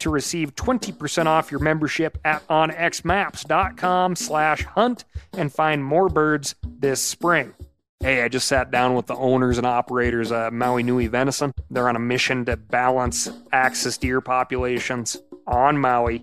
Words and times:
to 0.00 0.10
receive 0.10 0.54
20% 0.54 1.26
off 1.26 1.50
your 1.50 1.60
membership 1.60 2.18
at 2.24 2.46
onxmaps.com 2.48 4.16
slash 4.16 4.64
hunt 4.64 5.04
and 5.32 5.52
find 5.52 5.84
more 5.84 6.08
birds 6.08 6.54
this 6.62 7.00
spring. 7.00 7.54
Hey, 8.00 8.22
I 8.22 8.28
just 8.28 8.46
sat 8.46 8.70
down 8.70 8.94
with 8.94 9.06
the 9.06 9.16
owners 9.16 9.58
and 9.58 9.66
operators 9.66 10.30
of 10.30 10.52
Maui 10.52 10.84
Nui 10.84 11.08
Venison. 11.08 11.52
They're 11.68 11.88
on 11.88 11.96
a 11.96 12.00
mission 12.00 12.44
to 12.44 12.56
balance 12.56 13.28
axis 13.52 13.98
deer 13.98 14.20
populations 14.20 15.16
on 15.48 15.78
Maui 15.78 16.22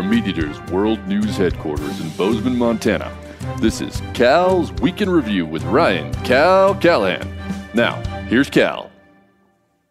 From 0.00 0.10
MeatEater's 0.10 0.72
World 0.72 1.06
News 1.06 1.36
Headquarters 1.36 2.00
in 2.00 2.08
Bozeman, 2.16 2.56
Montana, 2.56 3.14
this 3.58 3.82
is 3.82 4.00
Cal's 4.14 4.72
Week 4.80 5.02
in 5.02 5.10
Review 5.10 5.44
with 5.44 5.62
Ryan 5.64 6.10
Cal 6.24 6.74
Callahan. 6.74 7.30
Now, 7.74 7.96
here's 8.22 8.48
Cal. 8.48 8.90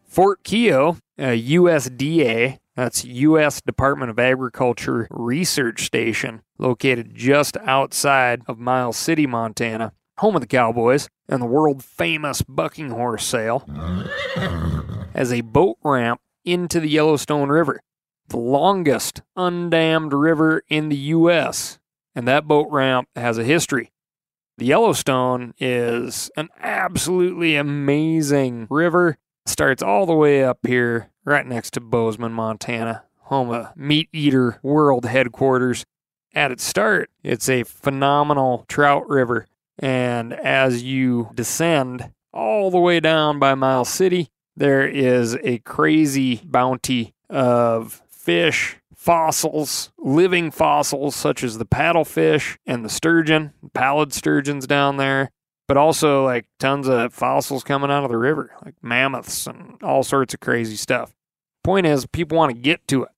Fort 0.02 0.42
Keogh, 0.42 0.96
a 1.16 1.40
USDA, 1.40 2.58
that's 2.74 3.04
U.S. 3.04 3.60
Department 3.60 4.10
of 4.10 4.18
Agriculture 4.18 5.06
Research 5.12 5.84
Station, 5.84 6.42
located 6.58 7.14
just 7.14 7.56
outside 7.58 8.42
of 8.48 8.58
Miles 8.58 8.96
City, 8.96 9.28
Montana, 9.28 9.92
home 10.18 10.34
of 10.34 10.40
the 10.40 10.48
Cowboys 10.48 11.08
and 11.28 11.40
the 11.40 11.46
world 11.46 11.84
famous 11.84 12.42
bucking 12.42 12.90
horse 12.90 13.24
sale, 13.24 13.64
as 15.14 15.32
a 15.32 15.42
boat 15.42 15.78
ramp 15.84 16.20
into 16.44 16.80
the 16.80 16.88
Yellowstone 16.88 17.48
River, 17.48 17.80
the 18.30 18.38
longest 18.38 19.22
undammed 19.36 20.12
river 20.12 20.62
in 20.68 20.88
the 20.88 20.96
U.S. 20.96 21.78
And 22.14 22.26
that 22.26 22.48
boat 22.48 22.68
ramp 22.70 23.08
has 23.14 23.38
a 23.38 23.44
history. 23.44 23.92
The 24.58 24.66
Yellowstone 24.66 25.54
is 25.58 26.30
an 26.36 26.48
absolutely 26.60 27.56
amazing 27.56 28.66
river 28.70 29.18
starts 29.46 29.82
all 29.82 30.06
the 30.06 30.14
way 30.14 30.44
up 30.44 30.58
here, 30.66 31.10
right 31.24 31.46
next 31.46 31.72
to 31.74 31.80
Bozeman, 31.80 32.32
Montana, 32.32 33.04
home 33.22 33.50
of 33.50 33.76
Meat 33.76 34.08
Eater 34.12 34.58
World 34.62 35.06
Headquarters. 35.06 35.84
At 36.34 36.52
its 36.52 36.62
start, 36.62 37.10
it's 37.22 37.48
a 37.48 37.64
phenomenal 37.64 38.64
trout 38.68 39.08
river. 39.08 39.46
And 39.78 40.32
as 40.32 40.82
you 40.82 41.30
descend 41.34 42.12
all 42.32 42.70
the 42.70 42.78
way 42.78 43.00
down 43.00 43.38
by 43.38 43.54
Miles 43.54 43.88
City, 43.88 44.28
there 44.56 44.86
is 44.86 45.36
a 45.42 45.58
crazy 45.58 46.42
bounty 46.44 47.14
of 47.28 48.02
fish, 48.20 48.76
fossils, 48.94 49.90
living 49.98 50.50
fossils 50.50 51.16
such 51.16 51.42
as 51.42 51.58
the 51.58 51.66
paddlefish 51.66 52.58
and 52.66 52.84
the 52.84 52.90
sturgeon, 52.90 53.52
pallid 53.72 54.12
sturgeons 54.12 54.66
down 54.66 54.98
there, 54.98 55.30
but 55.66 55.76
also 55.76 56.24
like 56.24 56.46
tons 56.58 56.88
of 56.88 57.14
fossils 57.14 57.64
coming 57.64 57.90
out 57.90 58.04
of 58.04 58.10
the 58.10 58.18
river, 58.18 58.52
like 58.64 58.74
mammoths 58.82 59.46
and 59.46 59.82
all 59.82 60.02
sorts 60.02 60.34
of 60.34 60.40
crazy 60.40 60.76
stuff. 60.76 61.14
Point 61.64 61.86
is, 61.86 62.06
people 62.06 62.36
want 62.36 62.54
to 62.54 62.60
get 62.60 62.86
to 62.88 63.04
it. 63.04 63.10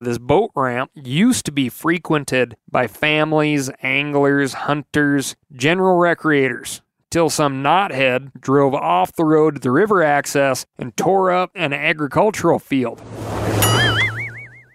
This 0.00 0.18
boat 0.18 0.50
ramp 0.54 0.90
used 0.94 1.46
to 1.46 1.52
be 1.52 1.68
frequented 1.70 2.56
by 2.70 2.86
families, 2.86 3.70
anglers, 3.82 4.52
hunters, 4.52 5.36
general 5.52 5.98
recreators, 5.98 6.82
till 7.10 7.30
some 7.30 7.62
knothead 7.62 8.32
drove 8.40 8.74
off 8.74 9.14
the 9.14 9.24
road 9.24 9.54
to 9.54 9.60
the 9.60 9.70
river 9.70 10.02
access 10.02 10.66
and 10.78 10.94
tore 10.96 11.30
up 11.30 11.50
an 11.54 11.72
agricultural 11.72 12.58
field. 12.58 13.00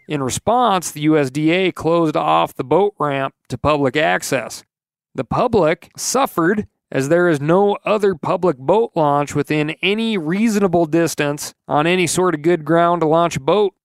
In 0.09 0.23
response, 0.23 0.89
the 0.89 1.05
USDA 1.05 1.75
closed 1.75 2.17
off 2.17 2.55
the 2.55 2.63
boat 2.63 2.95
ramp 2.97 3.35
to 3.47 3.59
public 3.59 3.95
access. 3.95 4.63
The 5.13 5.23
public 5.23 5.91
suffered 5.95 6.67
as 6.91 7.09
there 7.09 7.29
is 7.29 7.39
no 7.39 7.77
other 7.85 8.15
public 8.15 8.57
boat 8.57 8.91
launch 8.95 9.35
within 9.35 9.75
any 9.83 10.17
reasonable 10.17 10.87
distance 10.87 11.53
on 11.67 11.85
any 11.85 12.07
sort 12.07 12.33
of 12.33 12.41
good 12.41 12.65
ground 12.65 13.01
to 13.01 13.07
launch 13.07 13.37
a 13.37 13.39
boat. 13.39 13.75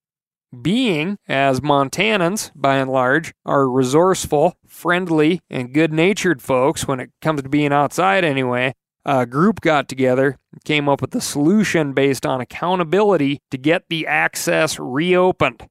Being, 0.63 1.19
as 1.29 1.61
Montanans, 1.61 2.53
by 2.55 2.77
and 2.77 2.91
large, 2.91 3.35
are 3.45 3.69
resourceful, 3.69 4.57
friendly, 4.67 5.43
and 5.51 5.75
good 5.75 5.93
natured 5.93 6.41
folks 6.41 6.89
when 6.89 7.01
it 7.01 7.11
comes 7.21 7.43
to 7.43 7.51
being 7.51 7.71
outside 7.71 8.25
anyway, 8.25 8.75
a 9.05 9.27
group 9.27 9.61
got 9.61 9.91
together 9.91 10.39
and 10.55 10.65
came 10.65 10.89
up 10.89 11.03
with 11.03 11.15
a 11.15 11.21
solution 11.21 11.93
based 11.93 12.25
on 12.25 12.41
accountability 12.41 13.43
to 13.51 13.59
get 13.59 13.91
the 13.91 14.07
access 14.07 14.79
reopened. 14.79 15.69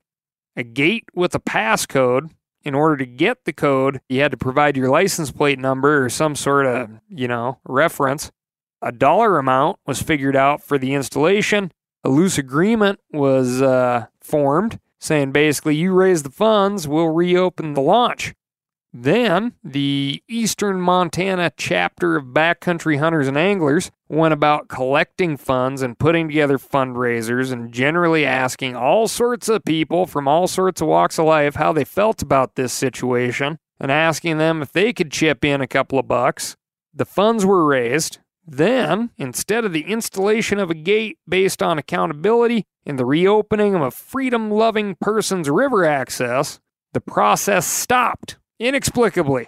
A 0.55 0.63
gate 0.63 1.05
with 1.13 1.33
a 1.35 1.39
passcode 1.39 2.31
in 2.63 2.75
order 2.75 2.97
to 2.97 3.05
get 3.05 3.45
the 3.45 3.53
code, 3.53 4.01
you 4.07 4.21
had 4.21 4.31
to 4.31 4.37
provide 4.37 4.77
your 4.77 4.89
license 4.89 5.31
plate 5.31 5.59
number 5.59 6.03
or 6.03 6.09
some 6.09 6.35
sort 6.35 6.65
of, 6.65 6.89
you 7.09 7.27
know, 7.27 7.59
reference. 7.65 8.31
A 8.81 8.91
dollar 8.91 9.37
amount 9.37 9.79
was 9.85 10.01
figured 10.01 10.35
out 10.35 10.61
for 10.61 10.77
the 10.77 10.93
installation. 10.93 11.71
A 12.03 12.09
loose 12.09 12.37
agreement 12.37 12.99
was 13.11 13.61
uh, 13.61 14.07
formed 14.21 14.79
saying 15.03 15.33
basically, 15.33 15.75
you 15.75 15.93
raise 15.93 16.23
the 16.23 16.29
funds, 16.29 16.87
we'll 16.87 17.09
reopen 17.09 17.73
the 17.73 17.81
launch. 17.81 18.33
Then, 18.95 19.53
the 19.63 20.21
Eastern 20.29 20.79
Montana 20.79 21.51
chapter 21.57 22.15
of 22.15 22.25
Backcountry 22.25 22.99
Hunters 22.99 23.27
and 23.27 23.37
Anglers 23.37 23.89
went 24.07 24.35
about 24.35 24.67
collecting 24.67 25.35
funds 25.35 25.81
and 25.81 25.97
putting 25.97 26.27
together 26.27 26.59
fundraisers 26.59 27.51
and 27.51 27.73
generally 27.73 28.23
asking 28.23 28.75
all 28.75 29.07
sorts 29.07 29.49
of 29.49 29.65
people 29.65 30.05
from 30.05 30.27
all 30.27 30.47
sorts 30.47 30.79
of 30.79 30.87
walks 30.87 31.17
of 31.17 31.25
life 31.25 31.55
how 31.55 31.73
they 31.73 31.83
felt 31.83 32.21
about 32.21 32.53
this 32.53 32.71
situation 32.71 33.57
and 33.79 33.91
asking 33.91 34.37
them 34.37 34.61
if 34.61 34.71
they 34.71 34.93
could 34.93 35.11
chip 35.11 35.43
in 35.43 35.59
a 35.59 35.67
couple 35.67 35.97
of 35.97 36.07
bucks. 36.07 36.55
The 36.93 37.05
funds 37.05 37.43
were 37.43 37.65
raised. 37.65 38.19
Then, 38.45 39.09
instead 39.17 39.65
of 39.65 39.73
the 39.73 39.85
installation 39.85 40.59
of 40.59 40.69
a 40.69 40.75
gate 40.75 41.17
based 41.27 41.63
on 41.63 41.79
accountability 41.79 42.65
and 42.85 42.99
the 42.99 43.05
reopening 43.05 43.73
of 43.73 43.81
a 43.81 43.89
freedom 43.89 44.51
loving 44.51 44.97
person's 45.01 45.49
river 45.49 45.83
access, 45.83 46.59
the 46.91 47.01
process 47.01 47.65
stopped 47.65 48.37
inexplicably. 48.63 49.47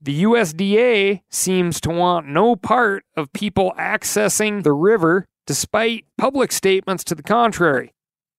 The 0.00 0.22
USDA 0.22 1.22
seems 1.30 1.80
to 1.80 1.90
want 1.90 2.28
no 2.28 2.56
part 2.56 3.04
of 3.16 3.32
people 3.32 3.72
accessing 3.78 4.62
the 4.62 4.72
river 4.72 5.26
despite 5.46 6.04
public 6.16 6.52
statements 6.52 7.04
to 7.04 7.14
the 7.14 7.22
contrary. 7.22 7.92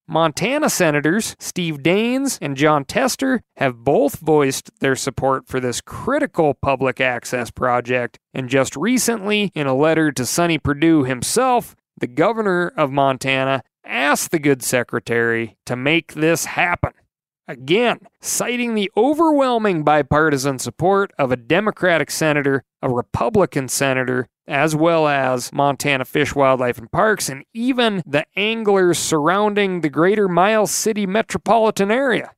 Montana 0.07 0.69
Senators 0.69 1.35
Steve 1.39 1.79
Daines 1.79 2.37
and 2.39 2.55
Jon 2.55 2.85
Tester 2.85 3.41
have 3.57 3.83
both 3.83 4.19
voiced 4.19 4.69
their 4.79 4.95
support 4.95 5.47
for 5.47 5.59
this 5.59 5.81
critical 5.81 6.53
public 6.53 7.01
access 7.01 7.49
project, 7.49 8.19
and 8.33 8.47
just 8.47 8.75
recently, 8.75 9.51
in 9.55 9.65
a 9.65 9.75
letter 9.75 10.11
to 10.11 10.25
Sonny 10.25 10.59
Perdue 10.59 11.03
himself, 11.03 11.75
the 11.99 12.07
governor 12.07 12.71
of 12.77 12.91
Montana 12.91 13.63
asked 13.83 14.29
the 14.29 14.39
good 14.39 14.61
secretary 14.61 15.57
to 15.65 15.75
make 15.75 16.13
this 16.13 16.45
happen. 16.45 16.93
Again, 17.47 17.99
citing 18.21 18.73
the 18.73 18.91
overwhelming 18.97 19.83
bipartisan 19.83 20.57
support 20.57 21.11
of 21.19 21.31
a 21.31 21.35
Democratic 21.35 22.09
senator, 22.09 22.63
a 22.81 22.89
Republican 22.89 23.67
senator, 23.67 24.27
as 24.47 24.75
well 24.75 25.07
as 25.07 25.53
Montana 25.53 26.05
Fish, 26.05 26.33
Wildlife, 26.33 26.79
and 26.79 26.91
Parks, 26.91 27.29
and 27.29 27.45
even 27.53 28.01
the 28.05 28.25
anglers 28.35 28.97
surrounding 28.97 29.81
the 29.81 29.89
greater 29.89 30.27
Miles 30.27 30.71
City 30.71 31.05
metropolitan 31.05 31.91
area. 31.91 32.31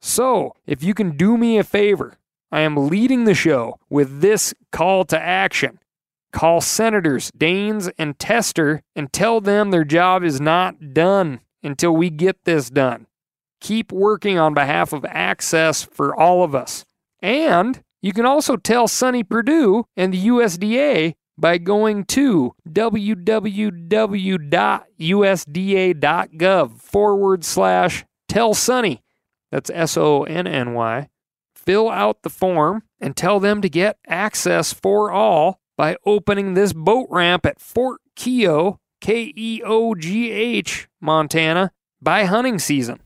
So, 0.00 0.52
if 0.64 0.80
you 0.82 0.94
can 0.94 1.16
do 1.16 1.36
me 1.36 1.58
a 1.58 1.64
favor, 1.64 2.16
I 2.52 2.60
am 2.60 2.88
leading 2.88 3.24
the 3.24 3.34
show 3.34 3.80
with 3.90 4.20
this 4.20 4.54
call 4.70 5.04
to 5.06 5.20
action. 5.20 5.80
Call 6.32 6.60
Senators 6.60 7.32
Daines 7.32 7.90
and 7.98 8.16
Tester 8.16 8.82
and 8.94 9.12
tell 9.12 9.40
them 9.40 9.70
their 9.70 9.84
job 9.84 10.22
is 10.22 10.40
not 10.40 10.94
done 10.94 11.40
until 11.64 11.96
we 11.96 12.10
get 12.10 12.44
this 12.44 12.70
done. 12.70 13.06
Keep 13.60 13.92
working 13.92 14.38
on 14.38 14.54
behalf 14.54 14.92
of 14.92 15.04
access 15.06 15.82
for 15.82 16.14
all 16.14 16.42
of 16.44 16.54
us. 16.54 16.84
And 17.20 17.82
you 18.02 18.12
can 18.12 18.26
also 18.26 18.56
tell 18.56 18.86
Sonny 18.88 19.24
Perdue 19.24 19.86
and 19.96 20.12
the 20.12 20.26
USDA 20.26 21.14
by 21.38 21.58
going 21.58 22.04
to 22.04 22.54
www.usda.gov 22.68 23.20
forward 26.80 27.44
slash 27.44 28.04
tell 28.28 28.54
Sonny. 28.54 29.02
That's 29.50 29.70
S 29.70 29.96
O 29.96 30.24
N 30.24 30.46
N 30.46 30.74
Y. 30.74 31.08
Fill 31.54 31.90
out 31.90 32.22
the 32.22 32.30
form 32.30 32.82
and 33.00 33.16
tell 33.16 33.40
them 33.40 33.60
to 33.62 33.68
get 33.68 33.98
access 34.06 34.72
for 34.72 35.10
all 35.10 35.58
by 35.76 35.96
opening 36.04 36.54
this 36.54 36.72
boat 36.72 37.08
ramp 37.10 37.44
at 37.44 37.60
Fort 37.60 38.00
Keogh, 38.14 38.78
K 39.00 39.32
E 39.36 39.62
O 39.64 39.94
G 39.94 40.30
H, 40.30 40.88
Montana, 41.00 41.72
by 42.00 42.24
hunting 42.24 42.58
season. 42.58 43.00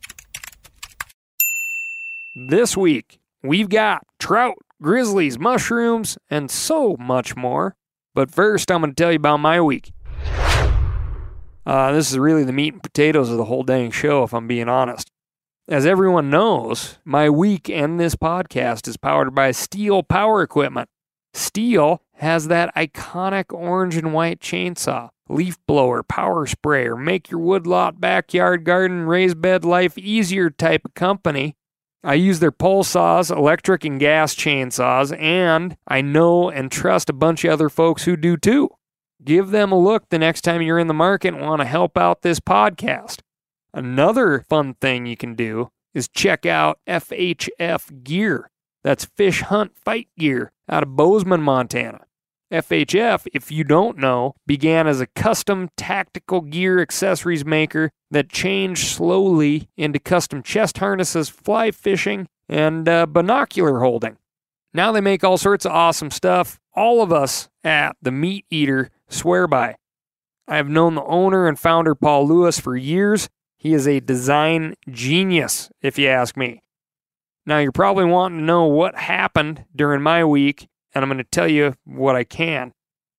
This 2.36 2.76
week, 2.76 3.18
we've 3.42 3.68
got 3.68 4.06
trout, 4.20 4.54
grizzlies, 4.80 5.36
mushrooms, 5.36 6.16
and 6.30 6.48
so 6.48 6.96
much 6.96 7.34
more. 7.34 7.74
But 8.14 8.30
first, 8.30 8.70
I'm 8.70 8.82
going 8.82 8.92
to 8.92 8.94
tell 8.94 9.10
you 9.10 9.16
about 9.16 9.38
my 9.38 9.60
week. 9.60 9.90
Uh, 11.66 11.90
this 11.90 12.12
is 12.12 12.18
really 12.18 12.44
the 12.44 12.52
meat 12.52 12.72
and 12.72 12.82
potatoes 12.84 13.30
of 13.30 13.36
the 13.36 13.46
whole 13.46 13.64
dang 13.64 13.90
show, 13.90 14.22
if 14.22 14.32
I'm 14.32 14.46
being 14.46 14.68
honest. 14.68 15.10
As 15.66 15.84
everyone 15.84 16.30
knows, 16.30 16.98
my 17.04 17.28
week 17.28 17.68
and 17.68 17.98
this 17.98 18.14
podcast 18.14 18.86
is 18.86 18.96
powered 18.96 19.34
by 19.34 19.50
Stihl 19.50 20.06
Power 20.06 20.40
Equipment. 20.40 20.88
Stihl 21.34 21.98
has 22.14 22.46
that 22.46 22.72
iconic 22.76 23.52
orange 23.52 23.96
and 23.96 24.14
white 24.14 24.38
chainsaw, 24.38 25.08
leaf 25.28 25.58
blower, 25.66 26.04
power 26.04 26.46
sprayer, 26.46 26.94
make 26.94 27.28
your 27.28 27.40
woodlot, 27.40 28.00
backyard 28.00 28.62
garden, 28.62 29.02
raised 29.06 29.40
bed 29.40 29.64
life 29.64 29.98
easier 29.98 30.48
type 30.48 30.84
of 30.84 30.94
company 30.94 31.56
I 32.02 32.14
use 32.14 32.40
their 32.40 32.52
pole 32.52 32.82
saws, 32.82 33.30
electric 33.30 33.84
and 33.84 34.00
gas 34.00 34.34
chainsaws, 34.34 35.18
and 35.20 35.76
I 35.86 36.00
know 36.00 36.48
and 36.48 36.72
trust 36.72 37.10
a 37.10 37.14
bunch 37.14 37.44
of 37.44 37.52
other 37.52 37.68
folks 37.68 38.04
who 38.04 38.16
do 38.16 38.36
too. 38.36 38.70
Give 39.22 39.50
them 39.50 39.70
a 39.70 39.78
look 39.78 40.08
the 40.08 40.18
next 40.18 40.40
time 40.40 40.62
you're 40.62 40.78
in 40.78 40.86
the 40.86 40.94
market 40.94 41.34
and 41.34 41.42
want 41.42 41.60
to 41.60 41.66
help 41.66 41.98
out 41.98 42.22
this 42.22 42.40
podcast. 42.40 43.20
Another 43.74 44.44
fun 44.48 44.74
thing 44.74 45.04
you 45.04 45.16
can 45.16 45.34
do 45.34 45.70
is 45.92 46.08
check 46.08 46.46
out 46.46 46.80
FHF 46.86 48.02
Gear. 48.02 48.50
That's 48.82 49.04
Fish 49.04 49.42
Hunt 49.42 49.76
Fight 49.76 50.08
Gear 50.18 50.52
out 50.70 50.82
of 50.82 50.96
Bozeman, 50.96 51.42
Montana. 51.42 52.00
FHF, 52.50 53.26
if 53.32 53.50
you 53.50 53.64
don't 53.64 53.98
know, 53.98 54.34
began 54.46 54.86
as 54.86 55.00
a 55.00 55.06
custom 55.06 55.70
tactical 55.76 56.40
gear 56.40 56.80
accessories 56.80 57.44
maker 57.44 57.90
that 58.10 58.28
changed 58.28 58.88
slowly 58.88 59.68
into 59.76 59.98
custom 59.98 60.42
chest 60.42 60.78
harnesses, 60.78 61.28
fly 61.28 61.70
fishing, 61.70 62.26
and 62.48 62.88
uh, 62.88 63.06
binocular 63.06 63.80
holding. 63.80 64.16
Now 64.74 64.92
they 64.92 65.00
make 65.00 65.22
all 65.22 65.38
sorts 65.38 65.64
of 65.64 65.72
awesome 65.72 66.10
stuff. 66.10 66.58
All 66.74 67.02
of 67.02 67.12
us 67.12 67.48
at 67.64 67.96
the 68.02 68.12
Meat 68.12 68.44
Eater 68.50 68.90
swear 69.08 69.46
by. 69.46 69.76
I 70.48 70.56
have 70.56 70.68
known 70.68 70.96
the 70.96 71.04
owner 71.04 71.46
and 71.46 71.58
founder, 71.58 71.94
Paul 71.94 72.26
Lewis, 72.26 72.58
for 72.58 72.76
years. 72.76 73.28
He 73.56 73.74
is 73.74 73.86
a 73.86 74.00
design 74.00 74.74
genius, 74.88 75.70
if 75.82 75.98
you 75.98 76.08
ask 76.08 76.36
me. 76.36 76.62
Now, 77.46 77.58
you're 77.58 77.72
probably 77.72 78.04
wanting 78.04 78.40
to 78.40 78.44
know 78.44 78.64
what 78.64 78.96
happened 78.96 79.64
during 79.74 80.02
my 80.02 80.24
week 80.24 80.68
and 80.94 81.02
I'm 81.02 81.08
going 81.08 81.18
to 81.18 81.24
tell 81.24 81.48
you 81.48 81.74
what 81.84 82.16
I 82.16 82.24
can. 82.24 82.72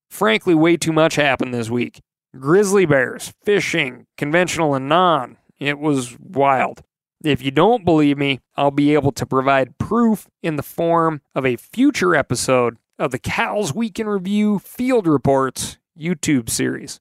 Frankly, 0.09 0.53
way 0.53 0.77
too 0.77 0.91
much 0.91 1.15
happened 1.15 1.53
this 1.53 1.69
week. 1.69 2.01
Grizzly 2.37 2.85
bears, 2.85 3.33
fishing, 3.43 4.07
conventional 4.17 4.73
and 4.73 4.87
non. 4.87 5.37
It 5.59 5.79
was 5.79 6.17
wild. 6.19 6.83
If 7.23 7.43
you 7.43 7.51
don't 7.51 7.85
believe 7.85 8.17
me, 8.17 8.39
I'll 8.55 8.71
be 8.71 8.93
able 8.93 9.11
to 9.11 9.25
provide 9.25 9.77
proof 9.77 10.27
in 10.41 10.55
the 10.55 10.63
form 10.63 11.21
of 11.35 11.45
a 11.45 11.55
future 11.55 12.15
episode 12.15 12.77
of 12.97 13.11
the 13.11 13.19
Cal's 13.19 13.73
Week 13.73 13.99
in 13.99 14.07
Review 14.07 14.59
Field 14.59 15.07
Reports 15.07 15.77
YouTube 15.97 16.49
series. 16.49 16.99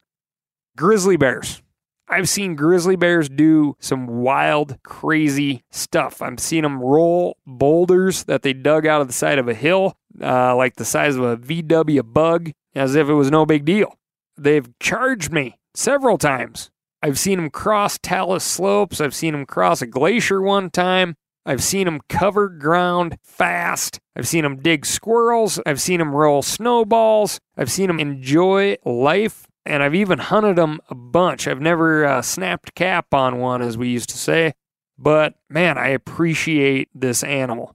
Grizzly 0.76 1.16
bears. 1.16 1.62
I've 2.10 2.28
seen 2.28 2.56
grizzly 2.56 2.96
bears 2.96 3.28
do 3.28 3.76
some 3.78 4.06
wild, 4.08 4.82
crazy 4.82 5.62
stuff. 5.70 6.20
I've 6.20 6.40
seen 6.40 6.62
them 6.62 6.80
roll 6.80 7.36
boulders 7.46 8.24
that 8.24 8.42
they 8.42 8.52
dug 8.52 8.84
out 8.84 9.00
of 9.00 9.06
the 9.06 9.12
side 9.12 9.38
of 9.38 9.48
a 9.48 9.54
hill, 9.54 9.96
uh, 10.20 10.56
like 10.56 10.74
the 10.74 10.84
size 10.84 11.14
of 11.14 11.22
a 11.22 11.36
VW 11.36 12.02
bug, 12.12 12.50
as 12.74 12.96
if 12.96 13.08
it 13.08 13.14
was 13.14 13.30
no 13.30 13.46
big 13.46 13.64
deal. 13.64 13.96
They've 14.36 14.68
charged 14.80 15.32
me 15.32 15.58
several 15.74 16.18
times. 16.18 16.70
I've 17.00 17.18
seen 17.18 17.38
them 17.38 17.50
cross 17.50 17.96
talus 18.02 18.44
slopes. 18.44 19.00
I've 19.00 19.14
seen 19.14 19.32
them 19.32 19.46
cross 19.46 19.80
a 19.80 19.86
glacier 19.86 20.42
one 20.42 20.68
time. 20.70 21.14
I've 21.46 21.62
seen 21.62 21.86
them 21.86 22.00
cover 22.08 22.48
ground 22.48 23.18
fast. 23.22 23.98
I've 24.16 24.28
seen 24.28 24.42
them 24.42 24.60
dig 24.60 24.84
squirrels. 24.84 25.60
I've 25.64 25.80
seen 25.80 25.98
them 25.98 26.14
roll 26.14 26.42
snowballs. 26.42 27.40
I've 27.56 27.70
seen 27.70 27.86
them 27.86 28.00
enjoy 28.00 28.76
life 28.84 29.46
and 29.64 29.82
I've 29.82 29.94
even 29.94 30.18
hunted 30.18 30.56
them 30.56 30.80
a 30.88 30.94
bunch. 30.94 31.46
I've 31.46 31.60
never 31.60 32.04
uh, 32.04 32.22
snapped 32.22 32.74
cap 32.74 33.12
on 33.12 33.38
one, 33.38 33.62
as 33.62 33.76
we 33.76 33.88
used 33.88 34.08
to 34.10 34.18
say, 34.18 34.54
but 34.98 35.34
man, 35.48 35.78
I 35.78 35.88
appreciate 35.88 36.88
this 36.94 37.22
animal. 37.22 37.74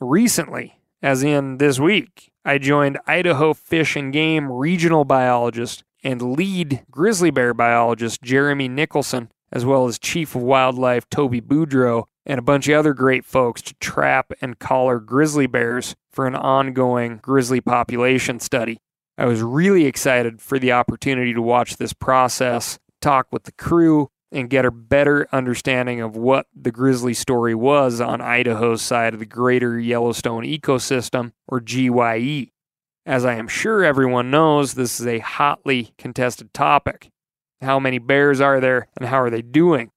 Recently, 0.00 0.80
as 1.02 1.22
in 1.22 1.58
this 1.58 1.78
week, 1.78 2.32
I 2.44 2.58
joined 2.58 2.98
Idaho 3.06 3.54
Fish 3.54 3.96
and 3.96 4.12
Game 4.12 4.50
regional 4.50 5.04
biologist 5.04 5.84
and 6.02 6.36
lead 6.36 6.84
grizzly 6.90 7.30
bear 7.30 7.54
biologist 7.54 8.22
Jeremy 8.22 8.68
Nicholson, 8.68 9.30
as 9.50 9.64
well 9.64 9.86
as 9.86 9.98
chief 9.98 10.34
of 10.34 10.42
wildlife 10.42 11.08
Toby 11.08 11.40
Boudreau, 11.40 12.04
and 12.26 12.38
a 12.38 12.42
bunch 12.42 12.68
of 12.68 12.78
other 12.78 12.94
great 12.94 13.24
folks 13.24 13.62
to 13.62 13.74
trap 13.74 14.32
and 14.40 14.58
collar 14.58 14.98
grizzly 14.98 15.46
bears 15.46 15.94
for 16.10 16.26
an 16.26 16.34
ongoing 16.34 17.18
grizzly 17.18 17.60
population 17.60 18.40
study. 18.40 18.78
I 19.16 19.26
was 19.26 19.42
really 19.42 19.86
excited 19.86 20.42
for 20.42 20.58
the 20.58 20.72
opportunity 20.72 21.32
to 21.34 21.42
watch 21.42 21.76
this 21.76 21.92
process, 21.92 22.78
talk 23.00 23.28
with 23.30 23.44
the 23.44 23.52
crew, 23.52 24.10
and 24.32 24.50
get 24.50 24.64
a 24.64 24.72
better 24.72 25.28
understanding 25.30 26.00
of 26.00 26.16
what 26.16 26.46
the 26.52 26.72
grizzly 26.72 27.14
story 27.14 27.54
was 27.54 28.00
on 28.00 28.20
Idaho's 28.20 28.82
side 28.82 29.14
of 29.14 29.20
the 29.20 29.26
Greater 29.26 29.78
Yellowstone 29.78 30.42
Ecosystem, 30.42 31.30
or 31.46 31.60
GYE. 31.60 32.50
As 33.06 33.24
I 33.24 33.34
am 33.34 33.46
sure 33.46 33.84
everyone 33.84 34.32
knows, 34.32 34.74
this 34.74 34.98
is 34.98 35.06
a 35.06 35.20
hotly 35.20 35.94
contested 35.96 36.52
topic. 36.52 37.10
How 37.60 37.78
many 37.78 37.98
bears 38.00 38.40
are 38.40 38.58
there, 38.58 38.88
and 38.96 39.08
how 39.08 39.22
are 39.22 39.30
they 39.30 39.42
doing? 39.42 39.90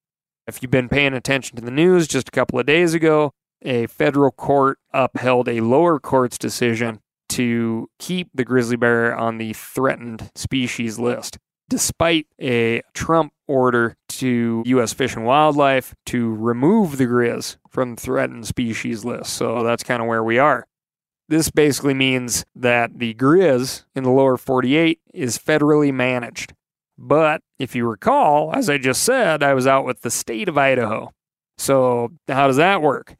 If 0.45 0.61
you've 0.61 0.69
been 0.69 0.89
paying 0.89 1.13
attention 1.13 1.55
to 1.55 1.63
the 1.63 1.71
news 1.71 2.07
just 2.07 2.27
a 2.27 2.31
couple 2.31 2.59
of 2.59 2.67
days 2.67 2.93
ago, 2.93 3.31
a 3.63 3.87
federal 3.87 4.31
court 4.31 4.77
upheld 4.93 5.49
a 5.49 5.61
lower 5.61 5.99
court's 5.99 6.37
decision 6.37 6.99
to 7.29 7.89
keep 7.99 8.29
the 8.33 8.45
grizzly 8.45 8.75
bear 8.75 9.15
on 9.15 9.37
the 9.37 9.53
threatened 9.53 10.31
species 10.35 10.99
list, 10.99 11.37
despite 11.69 12.27
a 12.41 12.81
Trump 12.93 13.33
order 13.47 13.95
to 14.09 14.63
U.S. 14.65 14.93
Fish 14.93 15.15
and 15.15 15.25
Wildlife 15.25 15.95
to 16.07 16.33
remove 16.35 16.97
the 16.97 17.05
grizz 17.05 17.57
from 17.69 17.95
the 17.95 18.01
threatened 18.01 18.47
species 18.47 19.05
list. 19.05 19.33
So 19.33 19.63
that's 19.63 19.83
kind 19.83 20.01
of 20.01 20.07
where 20.07 20.23
we 20.23 20.37
are. 20.39 20.65
This 21.29 21.51
basically 21.51 21.93
means 21.93 22.45
that 22.55 22.99
the 22.99 23.13
grizz 23.13 23.83
in 23.95 24.03
the 24.03 24.11
lower 24.11 24.37
48 24.37 24.99
is 25.13 25.37
federally 25.37 25.93
managed. 25.93 26.53
But 26.97 27.41
if 27.59 27.75
you 27.75 27.87
recall, 27.87 28.53
as 28.55 28.69
I 28.69 28.77
just 28.77 29.03
said, 29.03 29.43
I 29.43 29.53
was 29.53 29.67
out 29.67 29.85
with 29.85 30.01
the 30.01 30.09
state 30.09 30.49
of 30.49 30.57
Idaho. 30.57 31.11
So, 31.57 32.11
how 32.27 32.47
does 32.47 32.55
that 32.57 32.81
work? 32.81 33.15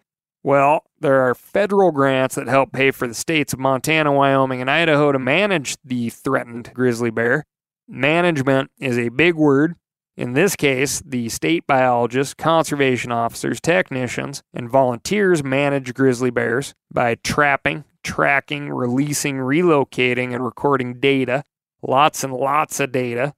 Well, 0.47 0.85
there 1.01 1.27
are 1.27 1.35
federal 1.35 1.91
grants 1.91 2.35
that 2.35 2.47
help 2.47 2.71
pay 2.71 2.91
for 2.91 3.05
the 3.05 3.13
states 3.13 3.51
of 3.51 3.59
Montana, 3.59 4.13
Wyoming, 4.13 4.61
and 4.61 4.71
Idaho 4.71 5.11
to 5.11 5.19
manage 5.19 5.75
the 5.83 6.09
threatened 6.09 6.71
grizzly 6.73 7.09
bear. 7.09 7.43
Management 7.85 8.71
is 8.79 8.97
a 8.97 9.09
big 9.09 9.35
word. 9.35 9.75
In 10.15 10.31
this 10.31 10.55
case, 10.55 11.03
the 11.05 11.27
state 11.27 11.67
biologists, 11.67 12.33
conservation 12.33 13.11
officers, 13.11 13.59
technicians, 13.59 14.41
and 14.53 14.69
volunteers 14.69 15.43
manage 15.43 15.93
grizzly 15.93 16.29
bears 16.29 16.73
by 16.89 17.15
trapping, 17.15 17.83
tracking, 18.01 18.69
releasing, 18.69 19.39
relocating, 19.39 20.33
and 20.33 20.45
recording 20.45 21.01
data. 21.01 21.43
Lots 21.81 22.23
and 22.23 22.31
lots 22.31 22.79
of 22.79 22.93
data. 22.93 23.33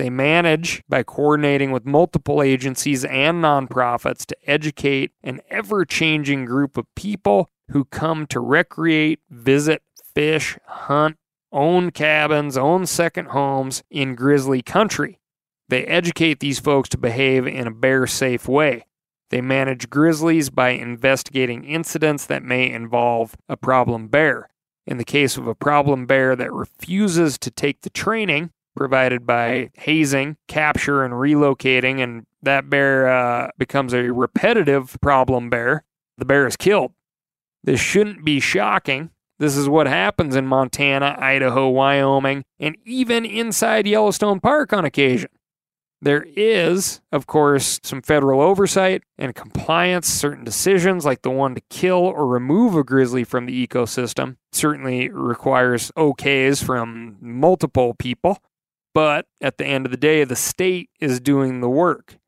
They 0.00 0.08
manage 0.08 0.82
by 0.88 1.02
coordinating 1.02 1.72
with 1.72 1.84
multiple 1.84 2.42
agencies 2.42 3.04
and 3.04 3.44
nonprofits 3.44 4.24
to 4.24 4.36
educate 4.46 5.12
an 5.22 5.42
ever 5.50 5.84
changing 5.84 6.46
group 6.46 6.78
of 6.78 6.86
people 6.94 7.50
who 7.72 7.84
come 7.84 8.26
to 8.28 8.40
recreate, 8.40 9.20
visit, 9.28 9.82
fish, 10.14 10.56
hunt, 10.64 11.18
own 11.52 11.90
cabins, 11.90 12.56
own 12.56 12.86
second 12.86 13.26
homes 13.26 13.82
in 13.90 14.14
grizzly 14.14 14.62
country. 14.62 15.20
They 15.68 15.84
educate 15.84 16.40
these 16.40 16.60
folks 16.60 16.88
to 16.88 16.96
behave 16.96 17.46
in 17.46 17.66
a 17.66 17.70
bear 17.70 18.06
safe 18.06 18.48
way. 18.48 18.86
They 19.28 19.42
manage 19.42 19.90
grizzlies 19.90 20.48
by 20.48 20.70
investigating 20.70 21.64
incidents 21.64 22.24
that 22.24 22.42
may 22.42 22.72
involve 22.72 23.36
a 23.50 23.56
problem 23.58 24.08
bear. 24.08 24.48
In 24.86 24.96
the 24.96 25.04
case 25.04 25.36
of 25.36 25.46
a 25.46 25.54
problem 25.54 26.06
bear 26.06 26.34
that 26.36 26.50
refuses 26.50 27.36
to 27.40 27.50
take 27.50 27.82
the 27.82 27.90
training, 27.90 28.52
provided 28.76 29.26
by 29.26 29.70
hazing, 29.74 30.36
capture, 30.48 31.04
and 31.04 31.14
relocating, 31.14 32.02
and 32.02 32.26
that 32.42 32.70
bear 32.70 33.08
uh, 33.08 33.50
becomes 33.58 33.92
a 33.92 34.12
repetitive 34.12 34.96
problem 35.00 35.50
bear, 35.50 35.84
the 36.18 36.24
bear 36.24 36.46
is 36.46 36.56
killed. 36.56 36.92
This 37.62 37.80
shouldn't 37.80 38.24
be 38.24 38.40
shocking. 38.40 39.10
This 39.38 39.56
is 39.56 39.68
what 39.68 39.86
happens 39.86 40.36
in 40.36 40.46
Montana, 40.46 41.16
Idaho, 41.18 41.68
Wyoming, 41.68 42.44
and 42.58 42.76
even 42.84 43.24
inside 43.24 43.86
Yellowstone 43.86 44.40
Park 44.40 44.72
on 44.72 44.84
occasion. 44.84 45.30
There 46.02 46.26
is, 46.34 47.02
of 47.12 47.26
course, 47.26 47.78
some 47.82 48.00
federal 48.00 48.40
oversight 48.40 49.02
and 49.18 49.34
compliance. 49.34 50.08
Certain 50.08 50.44
decisions, 50.44 51.04
like 51.04 51.20
the 51.20 51.30
one 51.30 51.54
to 51.54 51.60
kill 51.68 51.98
or 51.98 52.26
remove 52.26 52.74
a 52.74 52.82
grizzly 52.82 53.22
from 53.22 53.44
the 53.44 53.66
ecosystem, 53.66 54.36
certainly 54.52 55.10
requires 55.10 55.90
okays 55.98 56.64
from 56.64 57.16
multiple 57.20 57.94
people. 57.94 58.38
But 58.92 59.26
at 59.40 59.58
the 59.58 59.66
end 59.66 59.86
of 59.86 59.92
the 59.92 59.98
day, 59.98 60.24
the 60.24 60.36
state 60.36 60.90
is 61.00 61.20
doing 61.20 61.60
the 61.60 61.68
work. 61.68 62.18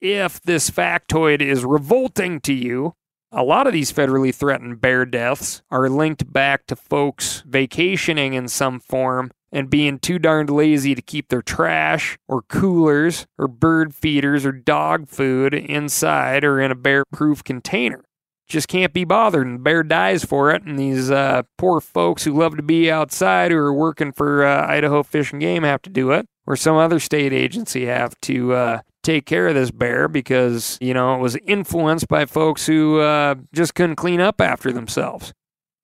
If 0.00 0.40
this 0.40 0.70
factoid 0.70 1.40
is 1.40 1.64
revolting 1.64 2.40
to 2.40 2.52
you, 2.52 2.94
a 3.32 3.44
lot 3.44 3.66
of 3.66 3.72
these 3.72 3.92
federally 3.92 4.34
threatened 4.34 4.80
bear 4.80 5.04
deaths 5.04 5.62
are 5.70 5.88
linked 5.88 6.32
back 6.32 6.66
to 6.66 6.74
folks 6.74 7.44
vacationing 7.46 8.34
in 8.34 8.48
some 8.48 8.80
form 8.80 9.30
and 9.52 9.70
being 9.70 9.98
too 9.98 10.18
darned 10.18 10.50
lazy 10.50 10.94
to 10.94 11.02
keep 11.02 11.28
their 11.28 11.42
trash 11.42 12.18
or 12.26 12.42
coolers 12.42 13.26
or 13.38 13.46
bird 13.46 13.94
feeders 13.94 14.44
or 14.44 14.52
dog 14.52 15.08
food 15.08 15.54
inside 15.54 16.44
or 16.44 16.60
in 16.60 16.70
a 16.72 16.76
bear 16.76 17.04
proof 17.12 17.44
container 17.44 18.04
just 18.50 18.68
can't 18.68 18.92
be 18.92 19.04
bothered 19.04 19.46
and 19.46 19.64
bear 19.64 19.82
dies 19.82 20.24
for 20.24 20.50
it 20.50 20.62
and 20.64 20.78
these 20.78 21.10
uh, 21.10 21.42
poor 21.56 21.80
folks 21.80 22.24
who 22.24 22.32
love 22.32 22.56
to 22.56 22.62
be 22.62 22.90
outside 22.90 23.50
who 23.50 23.56
are 23.56 23.72
working 23.72 24.12
for 24.12 24.44
uh, 24.44 24.66
idaho 24.66 25.02
fish 25.02 25.32
and 25.32 25.40
game 25.40 25.62
have 25.62 25.80
to 25.80 25.90
do 25.90 26.10
it 26.10 26.26
or 26.46 26.56
some 26.56 26.76
other 26.76 26.98
state 26.98 27.32
agency 27.32 27.86
have 27.86 28.18
to 28.20 28.52
uh, 28.52 28.80
take 29.02 29.24
care 29.26 29.48
of 29.48 29.54
this 29.54 29.70
bear 29.70 30.08
because 30.08 30.76
you 30.80 30.92
know 30.92 31.14
it 31.14 31.20
was 31.20 31.36
influenced 31.46 32.08
by 32.08 32.24
folks 32.24 32.66
who 32.66 32.98
uh, 33.00 33.34
just 33.52 33.74
couldn't 33.74 33.96
clean 33.96 34.20
up 34.20 34.40
after 34.40 34.72
themselves. 34.72 35.32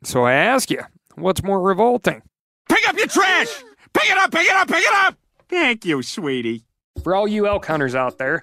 So 0.02 0.24
i 0.24 0.32
ask 0.32 0.70
you 0.70 0.82
what's 1.14 1.42
more 1.42 1.60
revolting? 1.60 2.22
Pick 2.68 2.88
up 2.88 2.96
your 2.96 3.06
trash! 3.06 3.62
Pick 3.92 4.10
it 4.10 4.18
up 4.18 4.30
pick 4.30 4.46
it 4.46 4.56
up 4.56 4.68
pick 4.68 4.84
it 4.84 4.94
up! 5.06 5.16
Thank 5.48 5.84
you 5.84 6.02
sweetie. 6.02 6.64
For 7.02 7.14
all 7.14 7.28
you 7.28 7.46
elk 7.46 7.66
hunters 7.66 7.94
out 7.94 8.18
there 8.18 8.42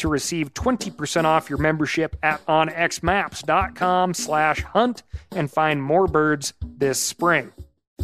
to 0.00 0.08
receive 0.08 0.54
20% 0.54 1.24
off 1.24 1.48
your 1.48 1.58
membership 1.58 2.16
at 2.22 2.44
onxmaps.com 2.46 4.14
slash 4.14 4.62
hunt 4.62 5.02
and 5.32 5.50
find 5.50 5.82
more 5.82 6.06
birds 6.06 6.54
this 6.62 7.00
spring. 7.00 7.52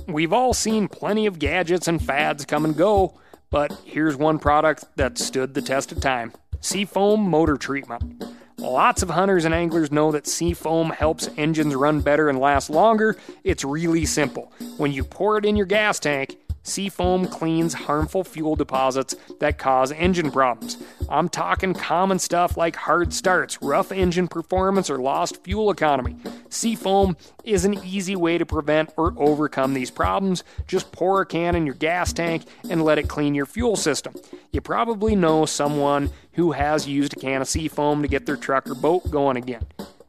We've 0.07 0.33
all 0.33 0.55
seen 0.55 0.88
plenty 0.88 1.26
of 1.26 1.38
gadgets 1.38 1.88
and 1.88 2.03
fads 2.03 2.45
come 2.45 2.65
and 2.65 2.76
go, 2.76 3.19
but 3.50 3.73
here's 3.85 4.17
one 4.17 4.38
product 4.38 4.85
that 4.97 5.19
stood 5.19 5.55
the 5.55 5.62
test 5.62 5.93
of 5.93 6.00
time 6.00 6.33
Seafoam 6.61 7.21
Motor 7.21 7.57
Treatment. 7.57 8.25
Lots 8.59 9.03
of 9.03 9.11
hunters 9.11 9.45
and 9.45 9.55
anglers 9.55 9.93
know 9.93 10.12
that 10.12 10.26
Seafoam 10.26 10.91
helps 10.91 11.29
engines 11.37 11.75
run 11.75 12.00
better 12.00 12.29
and 12.29 12.38
last 12.38 12.71
longer. 12.71 13.17
It's 13.45 13.65
really 13.65 14.07
simple. 14.07 14.53
When 14.79 14.93
you 14.93 15.05
pour 15.05 15.37
it 15.37 15.45
in 15.45 15.57
your 15.57 15.67
gas 15.67 15.99
tank, 15.99 16.37
Seafoam 16.62 17.29
cleans 17.29 17.75
harmful 17.75 18.25
fuel 18.25 18.57
deposits 18.57 19.15
that 19.38 19.57
cause 19.59 19.93
engine 19.93 20.33
problems. 20.33 20.76
I'm 21.09 21.29
talking 21.29 21.73
common 21.73 22.19
stuff 22.19 22.57
like 22.57 22.75
hard 22.75 23.13
starts, 23.13 23.63
rough 23.63 23.93
engine 23.93 24.27
performance, 24.27 24.91
or 24.91 24.99
lost 24.99 25.45
fuel 25.45 25.71
economy. 25.71 26.17
Seafoam 26.49 27.17
is 27.45 27.65
an 27.65 27.75
easy 27.85 28.17
way 28.17 28.39
to 28.39 28.47
prevent 28.47 28.91
or 28.97 29.15
overcome 29.17 29.75
these 29.75 29.91
problems. 29.91 30.43
Just 30.67 30.91
pour 30.91 31.21
a 31.21 31.27
can 31.27 31.55
in 31.55 31.65
your 31.65 31.77
gas 31.77 32.13
tank 32.13 32.45
and 32.69 32.83
let 32.83 32.99
it 32.99 33.09
clean 33.09 33.35
your 33.35 33.47
fuel 33.47 33.77
system. 33.77 34.15
You 34.51 34.61
probably 34.61 35.15
know 35.15 35.47
someone 35.47 36.11
who 36.33 36.53
has 36.53 36.89
used 36.89 37.17
a 37.17 37.21
can 37.21 37.43
of 37.43 37.49
Seafoam 37.49 38.03
to 38.03 38.09
get 38.09 38.27
their 38.27 38.37
truck 38.37 38.69
or 38.69 38.75
boat 38.75 39.09
going 39.11 39.37
again. 39.37 39.65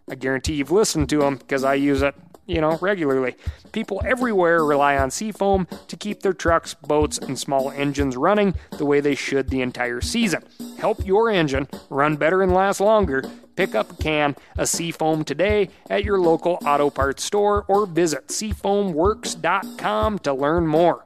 I 0.10 0.16
guarantee 0.16 0.56
you've 0.56 0.72
listened 0.72 1.10
to 1.10 1.18
them 1.20 1.36
because 1.36 1.64
I 1.64 1.76
use 1.76 2.02
it 2.02 2.16
you 2.48 2.62
know, 2.62 2.78
regularly. 2.82 3.36
People 3.72 4.02
everywhere 4.06 4.64
rely 4.64 4.98
on 4.98 5.12
Seafoam 5.12 5.68
to 5.88 5.96
keep 5.96 6.22
their 6.22 6.34
trucks, 6.34 6.74
boats, 6.74 7.18
and 7.18 7.38
small 7.38 7.70
engines 7.72 8.18
running 8.18 8.56
the 8.78 8.86
way 8.86 9.00
they 9.00 9.16
should 9.16 9.50
the 9.50 9.62
entire 9.62 10.02
season. 10.02 10.44
Help 10.80 11.06
your 11.06 11.30
engine 11.30 11.68
run 11.90 12.16
better 12.16 12.42
and 12.42 12.54
last 12.54 12.80
longer. 12.80 13.24
Pick 13.56 13.76
up 13.76 13.92
a 13.92 13.96
can 13.96 14.36
of 14.58 14.70
Seafoam 14.70 15.24
today 15.24 15.70
at 15.90 16.04
your 16.04 16.20
local 16.20 16.60
auto 16.66 16.90
parts 16.90 17.24
store 17.24 17.66
or 17.68 17.86
visit 17.86 18.28
seafoamworks.com 18.28 20.20
to 20.20 20.34
learn 20.34 20.68
more. 20.68 21.06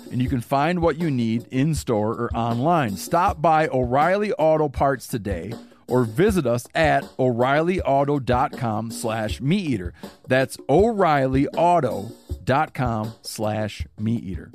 and 0.11 0.21
you 0.21 0.29
can 0.29 0.41
find 0.41 0.81
what 0.81 0.99
you 0.99 1.09
need 1.09 1.47
in 1.51 1.73
store 1.73 2.13
or 2.13 2.29
online. 2.35 2.97
Stop 2.97 3.41
by 3.41 3.67
O'Reilly 3.69 4.33
Auto 4.33 4.67
Parts 4.69 5.07
today 5.07 5.53
or 5.87 6.03
visit 6.03 6.45
us 6.45 6.67
at 6.73 7.03
o'reillyauto.com 7.17 8.91
slash 8.91 9.41
meat 9.41 9.69
eater. 9.69 9.93
That's 10.27 10.57
o'reillyauto.com 10.69 13.13
slash 13.21 13.87
meat 13.99 14.23
eater. 14.23 14.51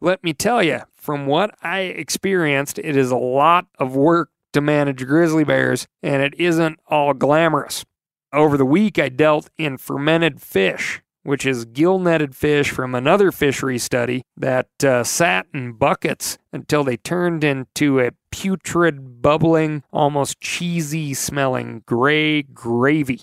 Let 0.00 0.24
me 0.24 0.32
tell 0.32 0.62
you, 0.62 0.80
from 0.94 1.26
what 1.26 1.54
I 1.62 1.80
experienced, 1.80 2.78
it 2.78 2.96
is 2.96 3.10
a 3.10 3.16
lot 3.16 3.66
of 3.78 3.94
work 3.94 4.30
to 4.52 4.60
manage 4.60 5.06
grizzly 5.06 5.44
bears, 5.44 5.86
and 6.02 6.22
it 6.22 6.34
isn't 6.38 6.78
all 6.88 7.14
glamorous. 7.14 7.84
Over 8.32 8.56
the 8.56 8.64
week, 8.64 8.98
I 8.98 9.10
dealt 9.10 9.50
in 9.58 9.78
fermented 9.78 10.40
fish, 10.40 11.02
which 11.22 11.46
is 11.46 11.64
gill 11.64 11.98
netted 11.98 12.34
fish 12.34 12.70
from 12.70 12.94
another 12.94 13.30
fishery 13.30 13.78
study 13.78 14.22
that 14.36 14.68
uh, 14.84 15.04
sat 15.04 15.46
in 15.54 15.72
buckets 15.72 16.38
until 16.52 16.84
they 16.84 16.96
turned 16.96 17.44
into 17.44 18.00
a 18.00 18.10
putrid, 18.30 19.22
bubbling, 19.22 19.82
almost 19.92 20.40
cheesy 20.40 21.14
smelling 21.14 21.82
gray 21.86 22.42
gravy. 22.42 23.20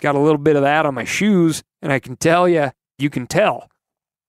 Got 0.00 0.14
a 0.14 0.20
little 0.20 0.38
bit 0.38 0.56
of 0.56 0.62
that 0.62 0.86
on 0.86 0.94
my 0.94 1.04
shoes, 1.04 1.62
and 1.82 1.92
I 1.92 1.98
can 1.98 2.16
tell 2.16 2.48
you, 2.48 2.70
you 2.98 3.10
can 3.10 3.26
tell. 3.26 3.68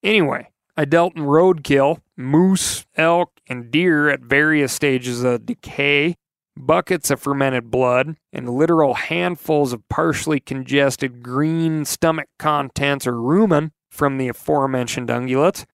Anyway, 0.03 0.49
I 0.77 0.85
dealt 0.85 1.15
in 1.15 1.23
roadkill, 1.23 1.99
moose, 2.17 2.85
elk, 2.95 3.31
and 3.47 3.71
deer 3.71 4.09
at 4.09 4.21
various 4.21 4.73
stages 4.73 5.23
of 5.23 5.45
decay, 5.45 6.15
buckets 6.57 7.09
of 7.11 7.19
fermented 7.19 7.69
blood, 7.69 8.15
and 8.31 8.49
literal 8.49 8.93
handfuls 8.95 9.73
of 9.73 9.87
partially 9.89 10.39
congested 10.39 11.23
green 11.23 11.85
stomach 11.85 12.27
contents 12.39 13.05
or 13.05 13.13
rumen 13.13 13.71
from 13.89 14.17
the 14.17 14.27
aforementioned 14.27 15.09
ungulates. 15.09 15.65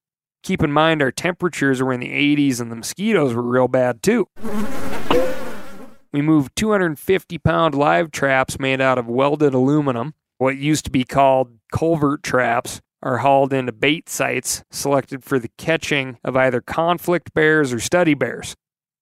Keep 0.43 0.63
in 0.63 0.71
mind 0.71 1.01
our 1.01 1.11
temperatures 1.11 1.81
were 1.81 1.93
in 1.93 1.99
the 1.99 2.09
80s 2.09 2.59
and 2.59 2.71
the 2.71 2.75
mosquitoes 2.75 3.33
were 3.33 3.43
real 3.43 3.67
bad 3.67 4.01
too. 4.01 4.27
We 6.11 6.21
moved 6.21 6.55
250 6.55 7.37
pound 7.37 7.75
live 7.75 8.11
traps 8.11 8.59
made 8.59 8.81
out 8.81 8.97
of 8.97 9.07
welded 9.07 9.53
aluminum. 9.53 10.13
What 10.39 10.57
used 10.57 10.85
to 10.85 10.91
be 10.91 11.03
called 11.03 11.59
culvert 11.71 12.23
traps 12.23 12.81
are 13.03 13.19
hauled 13.19 13.53
into 13.53 13.71
bait 13.71 14.09
sites 14.09 14.63
selected 14.71 15.23
for 15.23 15.39
the 15.39 15.49
catching 15.57 16.17
of 16.23 16.35
either 16.35 16.61
conflict 16.61 17.33
bears 17.33 17.71
or 17.71 17.79
study 17.79 18.13
bears. 18.13 18.55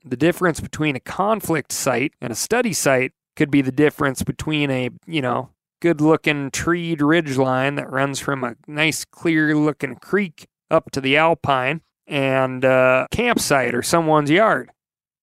The 0.04 0.18
difference 0.18 0.60
between 0.60 0.96
a 0.96 1.02
conflict 1.02 1.72
site 1.72 2.14
and 2.22 2.32
a 2.32 2.36
study 2.36 2.74
site 2.74 3.12
could 3.36 3.52
be 3.52 3.62
the 3.62 3.72
difference 3.72 4.24
between 4.24 4.72
a, 4.72 4.90
you 5.06 5.22
know, 5.22 5.50
good 5.82 6.02
looking 6.02 6.52
treed 6.52 7.02
ridge 7.02 7.38
line 7.38 7.76
that 7.76 7.92
runs 7.92 8.20
from 8.20 8.44
a 8.44 8.56
nice 8.68 9.06
clear 9.06 9.56
looking 9.56 9.96
creek 9.96 10.48
up 10.70 10.92
to 10.92 11.02
the 11.02 11.18
alpine 11.18 11.82
and 12.08 12.64
a 12.64 13.08
campsite 13.12 13.74
or 13.74 13.82
someone's 13.82 14.30
yard. 14.30 14.72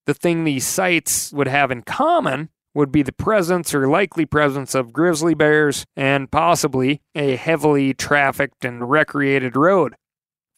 The 0.06 0.14
thing 0.14 0.44
these 0.44 0.66
sites 0.66 1.32
would 1.32 1.48
have 1.48 1.70
in 1.70 1.82
common 1.82 2.50
would 2.74 2.92
be 2.92 3.02
the 3.02 3.12
presence 3.12 3.74
or 3.74 3.88
likely 3.88 4.26
presence 4.26 4.74
of 4.74 4.92
grizzly 4.92 5.34
bears 5.34 5.84
and 5.96 6.30
possibly 6.30 7.00
a 7.14 7.36
heavily 7.36 7.94
trafficked 7.94 8.64
and 8.64 8.90
recreated 8.90 9.56
road. 9.56 9.94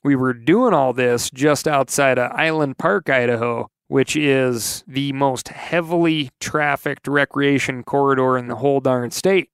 We 0.03 0.17
were 0.17 0.35
doing 0.35 0.75
all 0.75 0.93
this 0.93 1.31
just 1.31 1.67
outside 1.67 2.19
of 2.19 2.33
Island 2.33 2.77
Park, 2.77 3.09
Idaho, 3.09 3.69
which 3.88 4.14
is 4.14 4.85
the 4.87 5.12
most 5.12 5.49
heavily 5.49 6.30
trafficked 6.40 7.09
recreation 7.09 7.83
corridor 7.83 8.38
in 8.38 8.49
the 8.49 8.57
whole 8.57 8.80
darn 8.80 9.11
state. 9.11 9.50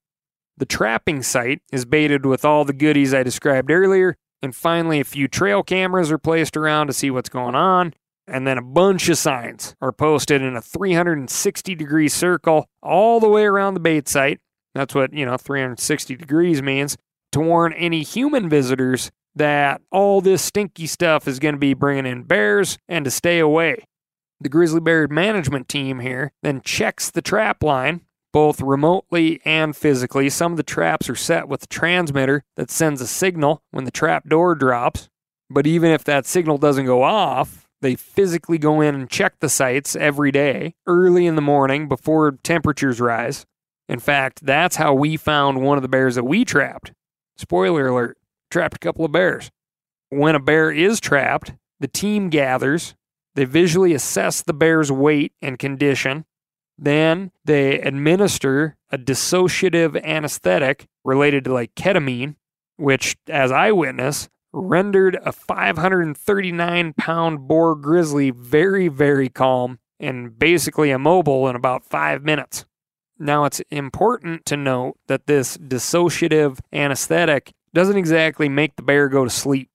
The 0.56 0.66
trapping 0.66 1.22
site 1.22 1.62
is 1.72 1.84
baited 1.84 2.26
with 2.26 2.44
all 2.44 2.64
the 2.64 2.72
goodies 2.72 3.14
I 3.14 3.22
described 3.22 3.70
earlier, 3.70 4.16
and 4.42 4.54
finally, 4.54 5.00
a 5.00 5.04
few 5.04 5.26
trail 5.26 5.62
cameras 5.62 6.12
are 6.12 6.18
placed 6.18 6.56
around 6.56 6.88
to 6.88 6.92
see 6.92 7.10
what's 7.10 7.28
going 7.28 7.54
on, 7.54 7.94
and 8.26 8.46
then 8.46 8.58
a 8.58 8.62
bunch 8.62 9.08
of 9.08 9.18
signs 9.18 9.74
are 9.80 9.92
posted 9.92 10.42
in 10.42 10.56
a 10.56 10.62
360 10.62 11.74
degree 11.74 12.08
circle 12.08 12.68
all 12.82 13.20
the 13.20 13.28
way 13.28 13.44
around 13.44 13.74
the 13.74 13.80
bait 13.80 14.08
site. 14.08 14.40
That's 14.74 14.94
what, 14.94 15.12
you 15.12 15.24
know, 15.24 15.36
360 15.36 16.16
degrees 16.16 16.62
means 16.62 16.96
to 17.32 17.40
warn 17.40 17.72
any 17.72 18.02
human 18.02 18.48
visitors 18.48 19.10
that 19.34 19.80
all 19.90 20.20
this 20.20 20.42
stinky 20.42 20.86
stuff 20.86 21.26
is 21.26 21.38
going 21.38 21.54
to 21.54 21.58
be 21.58 21.74
bringing 21.74 22.06
in 22.06 22.22
bears 22.22 22.78
and 22.88 23.04
to 23.04 23.10
stay 23.10 23.38
away. 23.38 23.84
The 24.44 24.50
grizzly 24.50 24.80
bear 24.80 25.08
management 25.08 25.70
team 25.70 26.00
here 26.00 26.32
then 26.42 26.60
checks 26.60 27.10
the 27.10 27.22
trap 27.22 27.62
line 27.62 28.02
both 28.30 28.60
remotely 28.60 29.40
and 29.44 29.74
physically. 29.74 30.28
Some 30.28 30.52
of 30.52 30.56
the 30.58 30.62
traps 30.62 31.08
are 31.08 31.14
set 31.14 31.48
with 31.48 31.62
a 31.62 31.68
transmitter 31.68 32.44
that 32.56 32.70
sends 32.70 33.00
a 33.00 33.06
signal 33.06 33.62
when 33.70 33.84
the 33.84 33.90
trap 33.90 34.28
door 34.28 34.54
drops. 34.54 35.08
But 35.48 35.66
even 35.66 35.92
if 35.92 36.04
that 36.04 36.26
signal 36.26 36.58
doesn't 36.58 36.84
go 36.84 37.02
off, 37.02 37.66
they 37.80 37.96
physically 37.96 38.58
go 38.58 38.82
in 38.82 38.94
and 38.94 39.08
check 39.08 39.40
the 39.40 39.48
sites 39.48 39.96
every 39.96 40.30
day, 40.30 40.74
early 40.86 41.26
in 41.26 41.36
the 41.36 41.40
morning 41.40 41.88
before 41.88 42.32
temperatures 42.42 43.00
rise. 43.00 43.46
In 43.88 43.98
fact, 43.98 44.44
that's 44.44 44.76
how 44.76 44.92
we 44.92 45.16
found 45.16 45.62
one 45.62 45.78
of 45.78 45.82
the 45.82 45.88
bears 45.88 46.16
that 46.16 46.24
we 46.24 46.44
trapped. 46.44 46.92
Spoiler 47.38 47.86
alert, 47.86 48.18
trapped 48.50 48.76
a 48.76 48.80
couple 48.80 49.06
of 49.06 49.12
bears. 49.12 49.50
When 50.10 50.34
a 50.34 50.40
bear 50.40 50.70
is 50.70 51.00
trapped, 51.00 51.54
the 51.80 51.88
team 51.88 52.28
gathers, 52.28 52.94
they 53.34 53.44
visually 53.44 53.94
assess 53.94 54.42
the 54.42 54.52
bear's 54.52 54.90
weight 54.92 55.32
and 55.42 55.58
condition, 55.58 56.24
then 56.78 57.30
they 57.44 57.80
administer 57.80 58.76
a 58.90 58.98
dissociative 58.98 60.02
anesthetic 60.04 60.86
related 61.04 61.44
to 61.44 61.52
like 61.52 61.74
ketamine, 61.74 62.36
which, 62.76 63.16
as 63.28 63.52
eyewitness, 63.52 64.28
rendered 64.52 65.18
a 65.24 65.32
539 65.32 66.92
pound 66.94 67.48
boar 67.48 67.74
grizzly 67.74 68.30
very, 68.30 68.88
very 68.88 69.28
calm 69.28 69.78
and 69.98 70.38
basically 70.38 70.90
immobile 70.90 71.48
in 71.48 71.56
about 71.56 71.84
five 71.84 72.22
minutes. 72.24 72.64
Now, 73.18 73.44
it's 73.44 73.60
important 73.70 74.44
to 74.46 74.56
note 74.56 74.96
that 75.06 75.26
this 75.26 75.56
dissociative 75.56 76.58
anesthetic 76.72 77.52
doesn't 77.72 77.96
exactly 77.96 78.48
make 78.48 78.76
the 78.76 78.82
bear 78.82 79.08
go 79.08 79.24
to 79.24 79.30
sleep. 79.30 79.70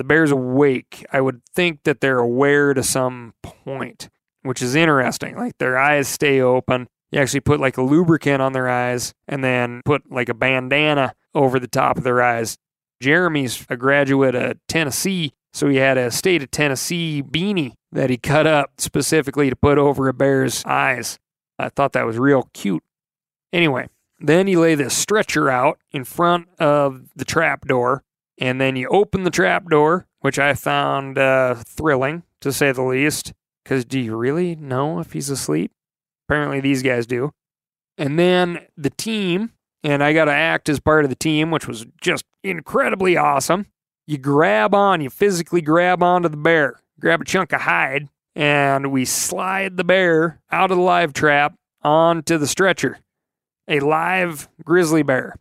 The 0.00 0.04
bear's 0.04 0.30
awake. 0.30 1.04
I 1.12 1.20
would 1.20 1.42
think 1.54 1.84
that 1.84 2.00
they're 2.00 2.18
aware 2.18 2.72
to 2.72 2.82
some 2.82 3.34
point, 3.42 4.08
which 4.42 4.62
is 4.62 4.74
interesting. 4.74 5.36
Like 5.36 5.58
their 5.58 5.78
eyes 5.78 6.08
stay 6.08 6.40
open. 6.40 6.88
You 7.12 7.20
actually 7.20 7.40
put 7.40 7.60
like 7.60 7.76
a 7.76 7.82
lubricant 7.82 8.40
on 8.40 8.52
their 8.52 8.68
eyes 8.68 9.12
and 9.28 9.44
then 9.44 9.82
put 9.84 10.10
like 10.10 10.28
a 10.28 10.34
bandana 10.34 11.14
over 11.34 11.60
the 11.60 11.68
top 11.68 11.98
of 11.98 12.02
their 12.02 12.22
eyes 12.22 12.56
Jeremy's 13.00 13.66
a 13.70 13.76
graduate 13.76 14.34
of 14.34 14.58
Tennessee, 14.68 15.32
so 15.52 15.68
he 15.68 15.76
had 15.76 15.96
a 15.96 16.10
state 16.10 16.42
of 16.42 16.50
Tennessee 16.50 17.22
beanie 17.22 17.72
that 17.92 18.10
he 18.10 18.18
cut 18.18 18.46
up 18.46 18.72
specifically 18.78 19.48
to 19.48 19.56
put 19.56 19.78
over 19.78 20.08
a 20.08 20.14
bear's 20.14 20.62
eyes. 20.66 21.18
I 21.58 21.70
thought 21.70 21.92
that 21.94 22.06
was 22.06 22.18
real 22.18 22.50
cute. 22.52 22.82
Anyway, 23.52 23.88
then 24.18 24.46
you 24.46 24.60
lay 24.60 24.74
this 24.74 24.96
stretcher 24.96 25.50
out 25.50 25.78
in 25.92 26.04
front 26.04 26.48
of 26.58 27.08
the 27.16 27.24
trap 27.24 27.66
door, 27.66 28.02
and 28.40 28.60
then 28.60 28.74
you 28.74 28.88
open 28.88 29.22
the 29.22 29.30
trap 29.30 29.68
door, 29.68 30.06
which 30.20 30.38
I 30.38 30.54
found 30.54 31.18
uh, 31.18 31.54
thrilling 31.66 32.24
to 32.40 32.52
say 32.52 32.72
the 32.72 32.82
least. 32.82 33.32
Because 33.62 33.84
do 33.84 34.00
you 34.00 34.16
really 34.16 34.56
know 34.56 34.98
if 34.98 35.12
he's 35.12 35.30
asleep? 35.30 35.70
Apparently, 36.26 36.60
these 36.60 36.82
guys 36.82 37.06
do. 37.06 37.32
And 37.98 38.18
then 38.18 38.66
the 38.76 38.90
team 38.90 39.52
and 39.82 40.02
I 40.02 40.12
got 40.12 40.26
to 40.26 40.32
act 40.32 40.68
as 40.68 40.80
part 40.80 41.04
of 41.04 41.10
the 41.10 41.16
team, 41.16 41.50
which 41.50 41.66
was 41.66 41.86
just 42.00 42.24
incredibly 42.42 43.16
awesome. 43.16 43.66
You 44.06 44.18
grab 44.18 44.74
on, 44.74 45.00
you 45.00 45.10
physically 45.10 45.60
grab 45.60 46.02
onto 46.02 46.28
the 46.28 46.36
bear, 46.36 46.80
grab 46.98 47.22
a 47.22 47.24
chunk 47.24 47.52
of 47.52 47.62
hide, 47.62 48.08
and 48.34 48.90
we 48.92 49.04
slide 49.04 49.76
the 49.76 49.84
bear 49.84 50.40
out 50.50 50.70
of 50.70 50.76
the 50.76 50.82
live 50.82 51.12
trap 51.12 51.54
onto 51.82 52.36
the 52.36 52.46
stretcher. 52.46 52.98
A 53.68 53.80
live 53.80 54.48
grizzly 54.64 55.02
bear. 55.02 55.36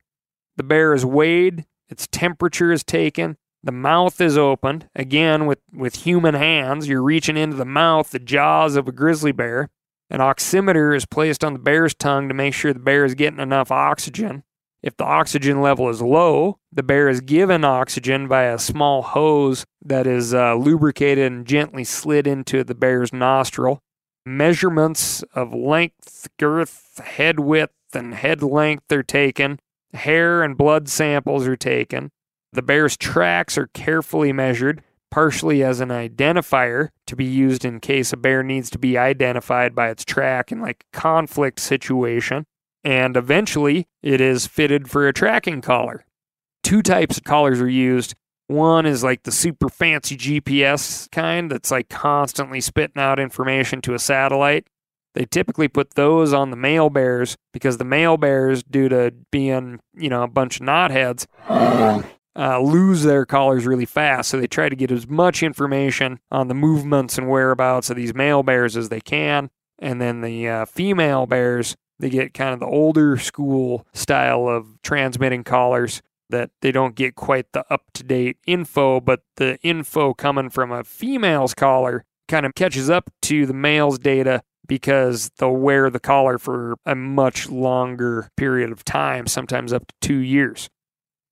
The 0.55 0.63
bear 0.63 0.93
is 0.93 1.05
weighed, 1.05 1.65
its 1.89 2.07
temperature 2.11 2.71
is 2.71 2.83
taken, 2.83 3.37
the 3.63 3.71
mouth 3.71 4.21
is 4.21 4.37
opened. 4.37 4.87
Again, 4.95 5.45
with, 5.45 5.59
with 5.73 6.03
human 6.03 6.35
hands, 6.35 6.87
you're 6.87 7.03
reaching 7.03 7.35
into 7.35 7.57
the 7.57 7.65
mouth, 7.65 8.11
the 8.11 8.19
jaws 8.19 8.75
of 8.75 8.87
a 8.87 8.91
grizzly 8.91 9.31
bear. 9.31 9.69
An 10.09 10.21
oximeter 10.21 10.95
is 10.95 11.05
placed 11.05 11.43
on 11.43 11.53
the 11.53 11.59
bear's 11.59 11.93
tongue 11.93 12.29
to 12.29 12.33
make 12.33 12.53
sure 12.53 12.73
the 12.73 12.79
bear 12.79 13.05
is 13.05 13.15
getting 13.15 13.39
enough 13.39 13.69
oxygen. 13.69 14.43
If 14.81 14.95
the 14.95 15.03
oxygen 15.03 15.61
level 15.61 15.89
is 15.89 16.01
low, 16.01 16.59
the 16.71 16.83
bear 16.83 17.09
is 17.09 17.19
given 17.19 17.65
oxygen 17.65 18.29
by 18.29 18.43
a 18.43 18.57
small 18.57 19.01
hose 19.01 19.65
that 19.83 20.07
is 20.07 20.33
uh, 20.33 20.55
lubricated 20.55 21.29
and 21.31 21.45
gently 21.45 21.83
slid 21.83 22.25
into 22.25 22.63
the 22.63 22.75
bear's 22.75 23.11
nostril. 23.11 23.81
Measurements 24.25 25.21
of 25.33 25.53
length, 25.53 26.29
girth, 26.37 27.01
head 27.03 27.39
width, 27.41 27.73
and 27.93 28.13
head 28.13 28.41
length 28.41 28.89
are 28.91 29.03
taken. 29.03 29.59
Hair 29.93 30.43
and 30.43 30.57
blood 30.57 30.87
samples 30.87 31.47
are 31.47 31.55
taken. 31.55 32.11
The 32.51 32.61
bear's 32.61 32.97
tracks 32.97 33.57
are 33.57 33.67
carefully 33.67 34.33
measured 34.33 34.83
partially 35.11 35.63
as 35.63 35.79
an 35.79 35.89
identifier 35.89 36.89
to 37.07 37.15
be 37.15 37.25
used 37.25 37.65
in 37.65 37.79
case 37.79 38.13
a 38.13 38.17
bear 38.17 38.43
needs 38.43 38.69
to 38.69 38.79
be 38.79 38.97
identified 38.97 39.75
by 39.75 39.89
its 39.89 40.05
track 40.05 40.51
in 40.51 40.61
like 40.61 40.85
a 40.93 40.97
conflict 40.97 41.59
situation. 41.59 42.45
And 42.83 43.17
eventually 43.17 43.87
it 44.01 44.21
is 44.21 44.47
fitted 44.47 44.89
for 44.89 45.07
a 45.07 45.13
tracking 45.13 45.61
collar. 45.61 46.05
Two 46.63 46.81
types 46.81 47.17
of 47.17 47.23
collars 47.23 47.59
are 47.61 47.69
used. 47.69 48.15
One 48.47 48.85
is 48.85 49.03
like 49.03 49.23
the 49.23 49.31
super 49.31 49.69
fancy 49.69 50.15
GPS 50.15 51.09
kind 51.11 51.51
that's 51.51 51.71
like 51.71 51.89
constantly 51.89 52.61
spitting 52.61 53.01
out 53.01 53.19
information 53.19 53.81
to 53.81 53.93
a 53.93 53.99
satellite. 53.99 54.67
They 55.19 55.25
typically 55.25 55.67
put 55.67 55.95
those 55.95 56.31
on 56.31 56.49
the 56.49 56.55
male 56.55 56.89
bears 56.89 57.35
because 57.51 57.75
the 57.75 57.83
male 57.83 58.15
bears, 58.15 58.63
due 58.63 58.87
to 58.87 59.13
being, 59.33 59.81
you 59.93 60.07
know, 60.07 60.23
a 60.23 60.29
bunch 60.29 60.61
of 60.61 60.65
knotheads, 60.65 61.25
uh, 61.49 62.61
lose 62.61 63.03
their 63.03 63.25
collars 63.25 63.67
really 63.67 63.83
fast. 63.83 64.29
So 64.29 64.39
they 64.39 64.47
try 64.47 64.69
to 64.69 64.77
get 64.77 64.91
as 64.91 65.09
much 65.09 65.43
information 65.43 66.21
on 66.31 66.47
the 66.47 66.53
movements 66.53 67.17
and 67.17 67.27
whereabouts 67.27 67.89
of 67.89 67.97
these 67.97 68.15
male 68.15 68.43
bears 68.43 68.77
as 68.77 68.87
they 68.87 69.01
can. 69.01 69.49
And 69.77 69.99
then 69.99 70.21
the 70.21 70.47
uh, 70.47 70.65
female 70.65 71.25
bears, 71.25 71.75
they 71.99 72.09
get 72.09 72.33
kind 72.33 72.53
of 72.53 72.61
the 72.61 72.67
older 72.67 73.17
school 73.17 73.85
style 73.93 74.47
of 74.47 74.81
transmitting 74.83 75.43
collars 75.43 76.01
that 76.29 76.51
they 76.61 76.71
don't 76.71 76.95
get 76.95 77.15
quite 77.15 77.51
the 77.51 77.65
up 77.69 77.91
to 77.95 78.03
date 78.05 78.37
info, 78.47 79.01
but 79.01 79.23
the 79.35 79.59
info 79.63 80.13
coming 80.13 80.49
from 80.49 80.71
a 80.71 80.85
female's 80.85 81.53
collar 81.53 82.05
kind 82.29 82.45
of 82.45 82.55
catches 82.55 82.89
up 82.89 83.09
to 83.23 83.45
the 83.45 83.53
male's 83.53 83.99
data 83.99 84.43
because 84.69 85.31
they'll 85.37 85.51
wear 85.51 85.89
the 85.89 85.99
collar 85.99 86.37
for 86.37 86.77
a 86.85 86.95
much 86.95 87.49
longer 87.49 88.29
period 88.37 88.71
of 88.71 88.85
time, 88.85 89.27
sometimes 89.27 89.73
up 89.73 89.87
to 89.87 89.95
two 89.99 90.19
years. 90.19 90.69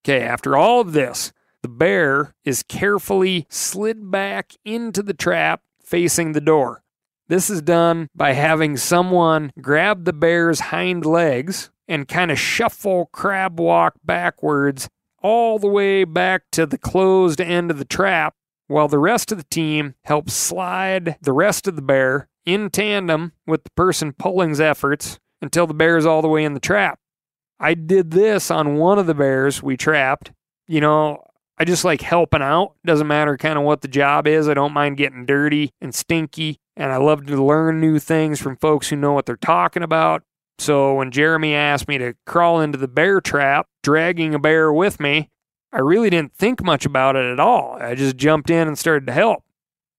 Okay, 0.03 0.21
after 0.21 0.57
all 0.57 0.81
of 0.81 0.91
this, 0.91 1.31
the 1.61 1.69
bear 1.69 2.33
is 2.43 2.63
carefully 2.63 3.45
slid 3.49 4.11
back 4.11 4.53
into 4.65 5.01
the 5.01 5.13
trap 5.13 5.61
facing 5.81 6.33
the 6.33 6.41
door. 6.41 6.83
This 7.29 7.49
is 7.49 7.61
done 7.61 8.09
by 8.15 8.33
having 8.33 8.75
someone 8.75 9.51
grab 9.61 10.05
the 10.05 10.13
bear's 10.13 10.59
hind 10.59 11.05
legs 11.05 11.69
and 11.87 12.07
kind 12.07 12.31
of 12.31 12.39
shuffle 12.39 13.09
crab 13.11 13.59
walk 13.59 13.95
backwards 14.03 14.89
all 15.21 15.59
the 15.59 15.67
way 15.67 16.05
back 16.05 16.43
to 16.53 16.65
the 16.65 16.77
closed 16.77 17.39
end 17.39 17.69
of 17.69 17.77
the 17.77 17.85
trap 17.85 18.33
while 18.67 18.87
the 18.87 18.99
rest 18.99 19.31
of 19.31 19.37
the 19.37 19.43
team 19.45 19.95
helps 20.05 20.33
slide 20.33 21.17
the 21.21 21.33
rest 21.33 21.67
of 21.67 21.75
the 21.75 21.81
bear 21.81 22.27
in 22.47 22.69
tandem 22.71 23.33
with 23.45 23.63
the 23.65 23.69
person 23.71 24.13
pulling's 24.13 24.59
efforts 24.59 25.19
until 25.41 25.67
the 25.67 25.73
bear 25.73 25.97
is 25.97 26.05
all 26.05 26.23
the 26.23 26.27
way 26.27 26.43
in 26.43 26.55
the 26.55 26.59
trap. 26.59 26.97
I 27.59 27.73
did 27.73 28.11
this 28.11 28.49
on 28.49 28.77
one 28.77 28.97
of 28.97 29.05
the 29.05 29.13
bears 29.13 29.61
we 29.61 29.77
trapped. 29.77 30.31
You 30.67 30.79
know, 30.81 31.23
I 31.57 31.65
just 31.65 31.83
like 31.83 32.01
helping 32.01 32.41
out. 32.41 32.75
Doesn't 32.85 33.07
matter 33.07 33.35
kind 33.35 33.59
of 33.59 33.65
what 33.65 33.81
the 33.81 33.87
job 33.87 34.27
is. 34.27 34.47
I 34.47 34.53
don't 34.53 34.73
mind 34.73 34.97
getting 34.97 35.25
dirty 35.25 35.71
and 35.81 35.93
stinky. 35.93 36.59
And 36.75 36.91
I 36.91 36.97
love 36.97 37.25
to 37.25 37.43
learn 37.43 37.81
new 37.81 37.99
things 37.99 38.39
from 38.39 38.57
folks 38.57 38.87
who 38.87 38.95
know 38.95 39.11
what 39.11 39.25
they're 39.25 39.35
talking 39.35 39.83
about. 39.83 40.23
So 40.59 40.93
when 40.95 41.11
Jeremy 41.11 41.53
asked 41.53 41.87
me 41.87 41.97
to 41.97 42.15
crawl 42.25 42.61
into 42.61 42.77
the 42.77 42.87
bear 42.87 43.19
trap, 43.19 43.67
dragging 43.83 44.33
a 44.33 44.39
bear 44.39 44.71
with 44.71 44.99
me, 44.99 45.29
I 45.73 45.79
really 45.79 46.09
didn't 46.09 46.33
think 46.33 46.63
much 46.63 46.85
about 46.85 47.15
it 47.15 47.25
at 47.25 47.39
all. 47.39 47.77
I 47.81 47.93
just 47.93 48.15
jumped 48.15 48.49
in 48.49 48.67
and 48.67 48.77
started 48.77 49.05
to 49.07 49.13
help. 49.13 49.43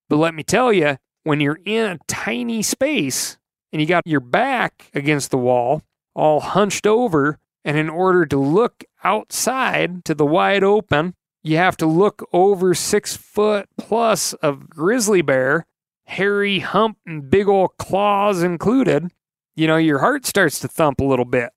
But 0.08 0.16
let 0.16 0.34
me 0.34 0.42
tell 0.42 0.72
you, 0.72 0.96
when 1.24 1.40
you're 1.40 1.60
in 1.64 1.84
a 1.84 1.98
tiny 2.06 2.62
space 2.62 3.38
and 3.72 3.80
you 3.80 3.86
got 3.86 4.06
your 4.06 4.20
back 4.20 4.90
against 4.94 5.30
the 5.30 5.38
wall, 5.38 5.82
all 6.14 6.40
hunched 6.40 6.86
over, 6.86 7.38
and 7.64 7.76
in 7.76 7.88
order 7.88 8.24
to 8.26 8.38
look 8.38 8.84
outside 9.04 10.04
to 10.04 10.14
the 10.14 10.26
wide 10.26 10.64
open, 10.64 11.14
you 11.42 11.56
have 11.56 11.76
to 11.78 11.86
look 11.86 12.26
over 12.32 12.74
six 12.74 13.16
foot 13.16 13.68
plus 13.78 14.32
of 14.34 14.68
grizzly 14.68 15.22
bear, 15.22 15.66
hairy 16.06 16.60
hump 16.60 16.98
and 17.06 17.30
big 17.30 17.48
old 17.48 17.70
claws 17.78 18.42
included. 18.42 19.10
You 19.54 19.66
know, 19.66 19.76
your 19.76 19.98
heart 19.98 20.24
starts 20.24 20.60
to 20.60 20.68
thump 20.68 21.00
a 21.00 21.04
little 21.04 21.24
bit. 21.24 21.50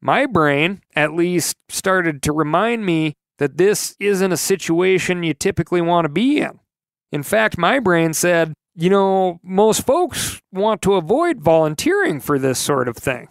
My 0.00 0.26
brain, 0.26 0.82
at 0.94 1.14
least, 1.14 1.56
started 1.68 2.22
to 2.22 2.32
remind 2.32 2.84
me 2.84 3.14
that 3.38 3.56
this 3.56 3.96
isn't 4.00 4.32
a 4.32 4.36
situation 4.36 5.22
you 5.22 5.34
typically 5.34 5.80
want 5.80 6.04
to 6.04 6.08
be 6.08 6.38
in. 6.38 6.60
In 7.12 7.22
fact, 7.22 7.58
my 7.58 7.78
brain 7.78 8.12
said, 8.14 8.52
you 8.76 8.90
know, 8.90 9.40
most 9.42 9.86
folks 9.86 10.40
want 10.52 10.82
to 10.82 10.94
avoid 10.94 11.40
volunteering 11.40 12.20
for 12.20 12.38
this 12.38 12.58
sort 12.58 12.88
of 12.88 12.96
thing. 12.96 13.28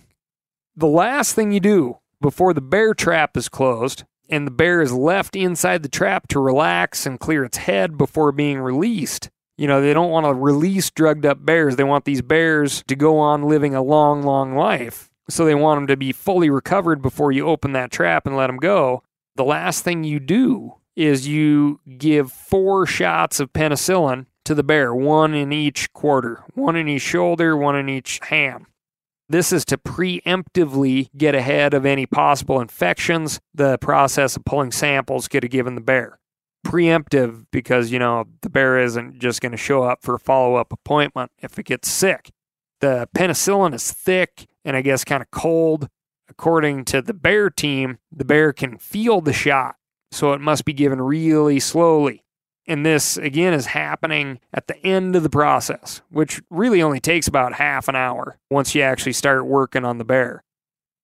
The 0.75 0.87
last 0.87 1.35
thing 1.35 1.51
you 1.51 1.59
do 1.59 1.99
before 2.19 2.53
the 2.53 2.61
bear 2.61 2.95
trap 2.95 3.37
is 3.37 3.47
closed 3.47 4.03
and 4.27 4.47
the 4.47 4.51
bear 4.51 4.81
is 4.81 4.91
left 4.91 5.35
inside 5.35 5.83
the 5.83 5.89
trap 5.89 6.27
to 6.29 6.39
relax 6.39 7.05
and 7.05 7.19
clear 7.19 7.43
its 7.43 7.57
head 7.57 7.95
before 7.95 8.31
being 8.31 8.59
released. 8.59 9.29
You 9.55 9.67
know, 9.67 9.81
they 9.81 9.93
don't 9.93 10.09
want 10.09 10.25
to 10.25 10.33
release 10.33 10.89
drugged 10.89 11.27
up 11.27 11.45
bears. 11.45 11.75
They 11.75 11.83
want 11.83 12.05
these 12.05 12.23
bears 12.23 12.83
to 12.87 12.95
go 12.95 13.19
on 13.19 13.43
living 13.43 13.75
a 13.75 13.83
long, 13.83 14.23
long 14.23 14.55
life. 14.55 15.11
So 15.29 15.45
they 15.45 15.55
want 15.55 15.77
them 15.77 15.87
to 15.87 15.97
be 15.97 16.11
fully 16.11 16.49
recovered 16.49 17.03
before 17.03 17.31
you 17.31 17.47
open 17.47 17.73
that 17.73 17.91
trap 17.91 18.25
and 18.25 18.35
let 18.35 18.47
them 18.47 18.57
go. 18.57 19.03
The 19.35 19.45
last 19.45 19.83
thing 19.83 20.03
you 20.03 20.19
do 20.19 20.73
is 20.95 21.27
you 21.27 21.81
give 21.97 22.31
four 22.31 22.87
shots 22.87 23.39
of 23.39 23.53
penicillin 23.53 24.25
to 24.45 24.55
the 24.55 24.63
bear, 24.63 24.93
one 24.93 25.33
in 25.33 25.51
each 25.51 25.91
quarter, 25.93 26.43
one 26.53 26.75
in 26.75 26.87
each 26.87 27.01
shoulder, 27.01 27.57
one 27.57 27.75
in 27.75 27.89
each 27.89 28.19
ham. 28.23 28.67
This 29.27 29.51
is 29.51 29.65
to 29.65 29.77
preemptively 29.77 31.09
get 31.17 31.33
ahead 31.33 31.73
of 31.73 31.85
any 31.85 32.05
possible 32.05 32.61
infections 32.61 33.39
the 33.53 33.77
process 33.79 34.35
of 34.35 34.45
pulling 34.45 34.71
samples 34.71 35.27
could 35.27 35.43
have 35.43 35.51
given 35.51 35.75
the 35.75 35.81
bear. 35.81 36.19
Preemptive 36.65 37.45
because, 37.51 37.91
you 37.91 37.99
know, 37.99 38.25
the 38.41 38.49
bear 38.49 38.77
isn't 38.77 39.19
just 39.19 39.41
going 39.41 39.51
to 39.51 39.57
show 39.57 39.83
up 39.83 40.03
for 40.03 40.15
a 40.15 40.19
follow 40.19 40.55
up 40.55 40.71
appointment 40.71 41.31
if 41.39 41.57
it 41.57 41.65
gets 41.65 41.89
sick. 41.89 42.31
The 42.81 43.09
penicillin 43.15 43.73
is 43.73 43.91
thick 43.91 44.47
and 44.63 44.75
I 44.75 44.81
guess 44.81 45.03
kind 45.03 45.21
of 45.21 45.31
cold. 45.31 45.89
According 46.27 46.85
to 46.85 47.01
the 47.01 47.13
bear 47.13 47.49
team, 47.49 47.99
the 48.11 48.25
bear 48.25 48.51
can 48.51 48.77
feel 48.77 49.21
the 49.21 49.33
shot, 49.33 49.75
so 50.11 50.33
it 50.33 50.41
must 50.41 50.65
be 50.65 50.73
given 50.73 50.99
really 50.99 51.59
slowly. 51.59 52.24
And 52.67 52.85
this, 52.85 53.17
again, 53.17 53.53
is 53.53 53.67
happening 53.67 54.39
at 54.53 54.67
the 54.67 54.77
end 54.85 55.15
of 55.15 55.23
the 55.23 55.29
process, 55.29 56.01
which 56.09 56.41
really 56.49 56.81
only 56.81 56.99
takes 56.99 57.27
about 57.27 57.53
half 57.53 57.87
an 57.87 57.95
hour 57.95 58.37
once 58.49 58.73
you 58.73 58.81
actually 58.81 59.13
start 59.13 59.45
working 59.45 59.85
on 59.85 59.99
the 59.99 60.05
bear. 60.05 60.43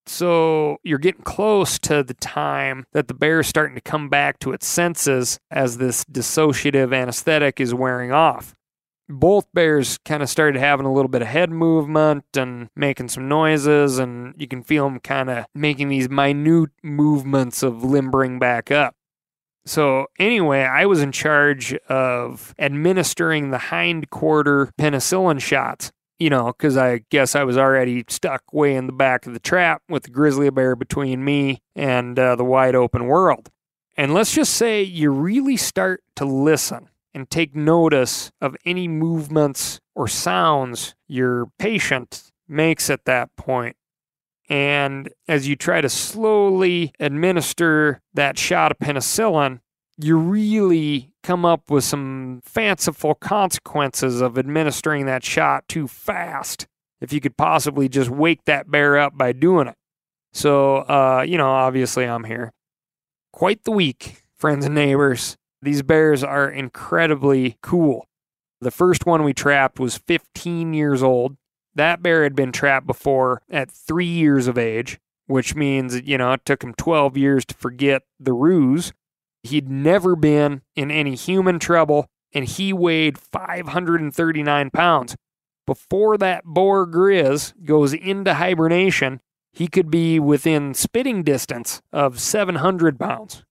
So 0.08 0.78
you're 0.84 0.98
getting 0.98 1.22
close 1.22 1.78
to 1.80 2.04
the 2.04 2.16
time 2.16 2.86
that 2.94 3.08
the 3.08 3.14
bear 3.14 3.42
is 3.42 3.48
starting 3.48 3.76
to 3.76 3.82
come 3.82 4.10
back 4.10 4.40
to 4.40 4.52
its 4.52 4.66
senses 4.66 5.40
as 5.52 5.78
this 5.78 6.04
dissociative 6.06 6.96
anesthetic 6.96 7.60
is 7.60 7.74
wearing 7.74 8.12
off. 8.12 8.56
Both 9.08 9.46
bears 9.54 10.00
kind 10.06 10.24
of 10.24 10.30
started 10.30 10.60
having 10.60 10.86
a 10.86 10.94
little 10.94 11.10
bit 11.10 11.22
of 11.22 11.28
head 11.28 11.52
movement 11.52 12.26
and 12.36 12.70
making 12.76 13.10
some 13.10 13.28
noises, 13.28 14.00
and 14.00 14.34
you 14.38 14.48
can 14.48 14.64
feel 14.64 14.86
them 14.86 15.00
kind 15.02 15.30
of 15.30 15.46
making 15.54 15.90
these 15.90 16.10
minute 16.10 16.72
movements 16.82 17.62
of 17.62 17.84
limbering 17.84 18.40
back 18.40 18.72
up. 18.72 18.96
So, 19.66 20.08
anyway, 20.18 20.62
I 20.62 20.86
was 20.86 21.02
in 21.02 21.12
charge 21.12 21.74
of 21.88 22.56
administering 22.58 23.52
the 23.52 23.58
hind 23.58 24.10
quarter 24.10 24.72
penicillin 24.80 25.40
shots, 25.40 25.92
you 26.18 26.30
know, 26.30 26.48
because 26.48 26.78
I 26.78 27.04
guess 27.10 27.36
I 27.36 27.44
was 27.44 27.58
already 27.58 28.04
stuck 28.10 28.52
way 28.54 28.76
in 28.76 28.88
the 28.88 28.94
back 28.94 29.28
of 29.28 29.34
the 29.34 29.40
trap 29.40 29.84
with 29.88 30.04
the 30.04 30.10
grizzly 30.10 30.50
bear 30.50 30.76
between 30.76 31.24
me 31.24 31.62
and 31.76 32.18
uh, 32.18 32.36
the 32.36 32.44
wide 32.44 32.76
open 32.76 33.06
world. 33.06 33.50
And 33.96 34.14
let's 34.14 34.34
just 34.34 34.54
say 34.56 34.82
you 34.82 35.12
really 35.12 35.58
start 35.58 36.02
to 36.16 36.26
listen 36.26 36.90
and 37.14 37.30
take 37.30 37.56
notice 37.56 38.32
of 38.42 38.56
any 38.66 38.88
movements 38.88 39.80
or 39.94 40.08
sounds 40.08 40.96
your 41.08 41.48
patient 41.60 42.32
makes 42.48 42.90
at 42.90 43.06
that 43.06 43.36
point. 43.36 43.76
And 44.52 45.10
as 45.30 45.48
you 45.48 45.56
try 45.56 45.80
to 45.80 45.88
slowly 45.88 46.92
administer 47.00 48.02
that 48.14 48.38
shot 48.38 48.74
of 48.74 48.80
penicillin, 48.80 49.62
you 49.98 50.18
really 50.18 51.14
come 51.24 51.46
up 51.46 51.72
with 51.72 51.86
some 51.86 52.42
fanciful 52.44 53.16
consequences 53.16 54.20
of 54.20 54.38
administering 54.38 55.06
that 55.06 55.24
shot 55.24 55.70
too 55.70 55.88
fast. 55.88 56.68
If 57.00 57.14
you 57.14 57.22
could 57.22 57.38
possibly 57.38 57.88
just 57.88 58.10
wake 58.10 58.44
that 58.44 58.70
bear 58.70 58.98
up 58.98 59.18
by 59.18 59.32
doing 59.32 59.70
it. 59.70 59.76
So, 60.34 60.80
uh, 60.80 61.24
you 61.26 61.38
know, 61.38 61.50
obviously 61.50 62.04
I'm 62.04 62.26
here. 62.26 62.52
Quite 63.32 63.64
the 63.64 63.72
week, 63.72 64.22
friends 64.38 64.66
and 64.66 64.76
neighbors. 64.76 65.38
These 65.62 65.82
bears 65.82 66.26
are 66.26 66.50
incredibly 66.50 67.58
cool. 67.64 68.06
The 68.60 68.72
first 68.72 69.06
one 69.06 69.24
we 69.24 69.34
trapped 69.34 69.80
was 69.80 69.98
15 69.98 70.74
years 70.74 71.02
old. 71.02 71.38
That 71.76 72.04
bear 72.04 72.24
had 72.24 72.36
been 72.36 72.52
trapped 72.52 72.88
before 72.88 73.42
at 73.50 73.72
three 73.72 74.06
years 74.06 74.48
of 74.48 74.58
age, 74.58 75.00
which 75.28 75.56
means, 75.56 76.02
you 76.02 76.18
know, 76.18 76.34
it 76.34 76.46
took 76.46 76.64
him 76.64 76.74
12 76.74 77.18
years 77.18 77.46
to 77.46 77.56
forget 77.56 78.04
the 78.20 78.34
ruse. 78.34 78.92
He'd 79.44 79.70
never 79.70 80.16
been 80.16 80.62
in 80.76 80.92
any 80.92 81.16
human 81.16 81.60
trouble, 81.60 82.08
and 82.34 82.46
he 82.46 82.74
weighed 82.74 83.18
539 83.18 84.70
pounds. 84.72 85.16
Before 85.66 86.18
that 86.18 86.44
boar 86.44 86.86
grizz 86.86 87.54
goes 87.64 87.94
into 87.94 88.34
hibernation, 88.34 89.22
he 89.54 89.68
could 89.68 89.90
be 89.90 90.20
within 90.20 90.74
spitting 90.74 91.24
distance 91.24 91.82
of 91.92 92.20
700 92.20 93.00
pounds. 93.00 93.44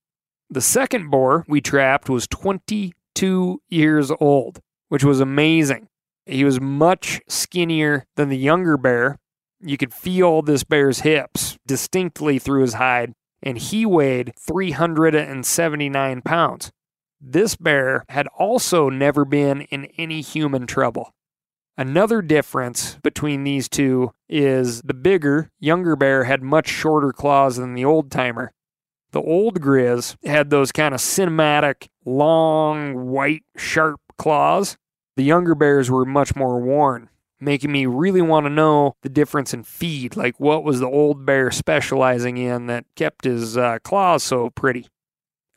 The 0.49 0.61
second 0.61 1.09
boar 1.09 1.45
we 1.47 1.61
trapped 1.61 2.09
was 2.09 2.27
22 2.27 3.61
years 3.69 4.11
old, 4.19 4.59
which 4.89 5.03
was 5.03 5.19
amazing. 5.19 5.87
He 6.25 6.43
was 6.43 6.61
much 6.61 7.21
skinnier 7.27 8.05
than 8.15 8.29
the 8.29 8.37
younger 8.37 8.77
bear. 8.77 9.17
You 9.59 9.77
could 9.77 9.93
feel 9.93 10.41
this 10.41 10.63
bear's 10.63 10.99
hips 11.01 11.57
distinctly 11.67 12.39
through 12.39 12.61
his 12.61 12.75
hide, 12.75 13.13
and 13.43 13.57
he 13.57 13.85
weighed 13.85 14.33
379 14.39 16.21
pounds. 16.21 16.71
This 17.19 17.55
bear 17.55 18.03
had 18.09 18.27
also 18.37 18.89
never 18.89 19.25
been 19.25 19.61
in 19.61 19.85
any 19.97 20.21
human 20.21 20.65
trouble. 20.65 21.13
Another 21.77 22.21
difference 22.21 22.97
between 23.01 23.43
these 23.43 23.69
two 23.69 24.11
is 24.27 24.81
the 24.81 24.93
bigger, 24.93 25.49
younger 25.59 25.95
bear 25.95 26.25
had 26.25 26.43
much 26.43 26.67
shorter 26.67 27.11
claws 27.11 27.57
than 27.57 27.73
the 27.73 27.85
old 27.85 28.11
timer. 28.11 28.51
The 29.11 29.21
old 29.21 29.61
Grizz 29.61 30.15
had 30.25 30.49
those 30.49 30.71
kind 30.71 30.93
of 30.93 30.99
cinematic, 30.99 31.87
long, 32.05 33.07
white, 33.07 33.43
sharp 33.57 33.99
claws. 34.17 34.77
The 35.17 35.23
younger 35.23 35.55
bears 35.55 35.91
were 35.91 36.05
much 36.05 36.35
more 36.35 36.59
worn, 36.59 37.09
making 37.39 37.71
me 37.71 37.85
really 37.85 38.21
want 38.21 38.45
to 38.45 38.49
know 38.49 38.95
the 39.01 39.09
difference 39.09 39.53
in 39.53 39.63
feed. 39.63 40.15
Like, 40.15 40.39
what 40.39 40.63
was 40.63 40.79
the 40.79 40.87
old 40.87 41.25
bear 41.25 41.51
specializing 41.51 42.37
in 42.37 42.67
that 42.67 42.85
kept 42.95 43.25
his 43.25 43.57
uh, 43.57 43.79
claws 43.83 44.23
so 44.23 44.49
pretty? 44.49 44.87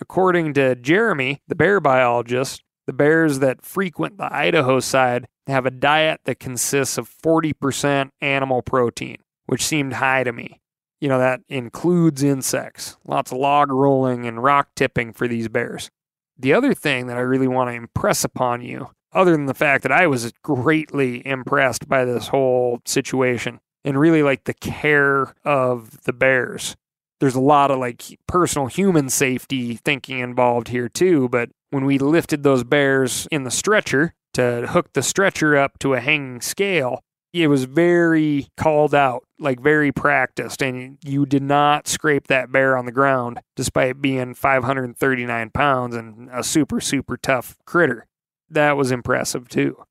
According 0.00 0.54
to 0.54 0.74
Jeremy, 0.74 1.40
the 1.46 1.54
bear 1.54 1.80
biologist, 1.80 2.62
the 2.86 2.92
bears 2.92 3.38
that 3.38 3.64
frequent 3.64 4.18
the 4.18 4.32
Idaho 4.32 4.80
side 4.80 5.26
have 5.46 5.66
a 5.66 5.70
diet 5.70 6.20
that 6.24 6.40
consists 6.40 6.98
of 6.98 7.08
40% 7.08 8.10
animal 8.20 8.62
protein, 8.62 9.18
which 9.46 9.64
seemed 9.64 9.94
high 9.94 10.24
to 10.24 10.32
me. 10.32 10.60
You 11.00 11.08
know, 11.08 11.18
that 11.18 11.42
includes 11.48 12.22
insects, 12.22 12.96
lots 13.04 13.30
of 13.30 13.38
log 13.38 13.70
rolling 13.70 14.26
and 14.26 14.42
rock 14.42 14.68
tipping 14.74 15.12
for 15.12 15.28
these 15.28 15.48
bears. 15.48 15.90
The 16.38 16.54
other 16.54 16.74
thing 16.74 17.06
that 17.06 17.16
I 17.16 17.20
really 17.20 17.46
want 17.46 17.70
to 17.70 17.74
impress 17.74 18.24
upon 18.24 18.62
you, 18.62 18.90
other 19.14 19.32
than 19.32 19.46
the 19.46 19.54
fact 19.54 19.82
that 19.82 19.92
I 19.92 20.06
was 20.06 20.32
greatly 20.42 21.26
impressed 21.26 21.88
by 21.88 22.04
this 22.04 22.28
whole 22.28 22.80
situation 22.84 23.60
and 23.84 23.98
really 23.98 24.22
like 24.22 24.44
the 24.44 24.54
care 24.54 25.34
of 25.44 26.02
the 26.04 26.12
bears. 26.12 26.76
There's 27.20 27.34
a 27.34 27.40
lot 27.40 27.70
of 27.70 27.78
like 27.78 28.02
personal 28.26 28.66
human 28.66 29.08
safety 29.08 29.76
thinking 29.76 30.18
involved 30.18 30.68
here 30.68 30.88
too, 30.88 31.28
but 31.28 31.50
when 31.70 31.84
we 31.84 31.98
lifted 31.98 32.42
those 32.42 32.64
bears 32.64 33.28
in 33.30 33.44
the 33.44 33.50
stretcher 33.50 34.14
to 34.34 34.66
hook 34.68 34.92
the 34.92 35.02
stretcher 35.02 35.56
up 35.56 35.78
to 35.78 35.94
a 35.94 36.00
hanging 36.00 36.40
scale, 36.40 37.00
it 37.32 37.48
was 37.48 37.64
very 37.64 38.46
called 38.56 38.94
out, 38.94 39.24
like 39.40 39.60
very 39.60 39.90
practiced, 39.90 40.62
and 40.62 40.98
you 41.04 41.26
did 41.26 41.42
not 41.42 41.88
scrape 41.88 42.28
that 42.28 42.52
bear 42.52 42.76
on 42.76 42.86
the 42.86 42.92
ground 42.92 43.40
despite 43.56 44.00
being 44.00 44.34
539 44.34 45.50
pounds 45.50 45.96
and 45.96 46.28
a 46.32 46.44
super, 46.44 46.80
super 46.80 47.16
tough 47.16 47.56
critter. 47.66 48.06
That 48.54 48.76
was 48.76 48.90
impressive 48.90 49.48
too. 49.48 49.84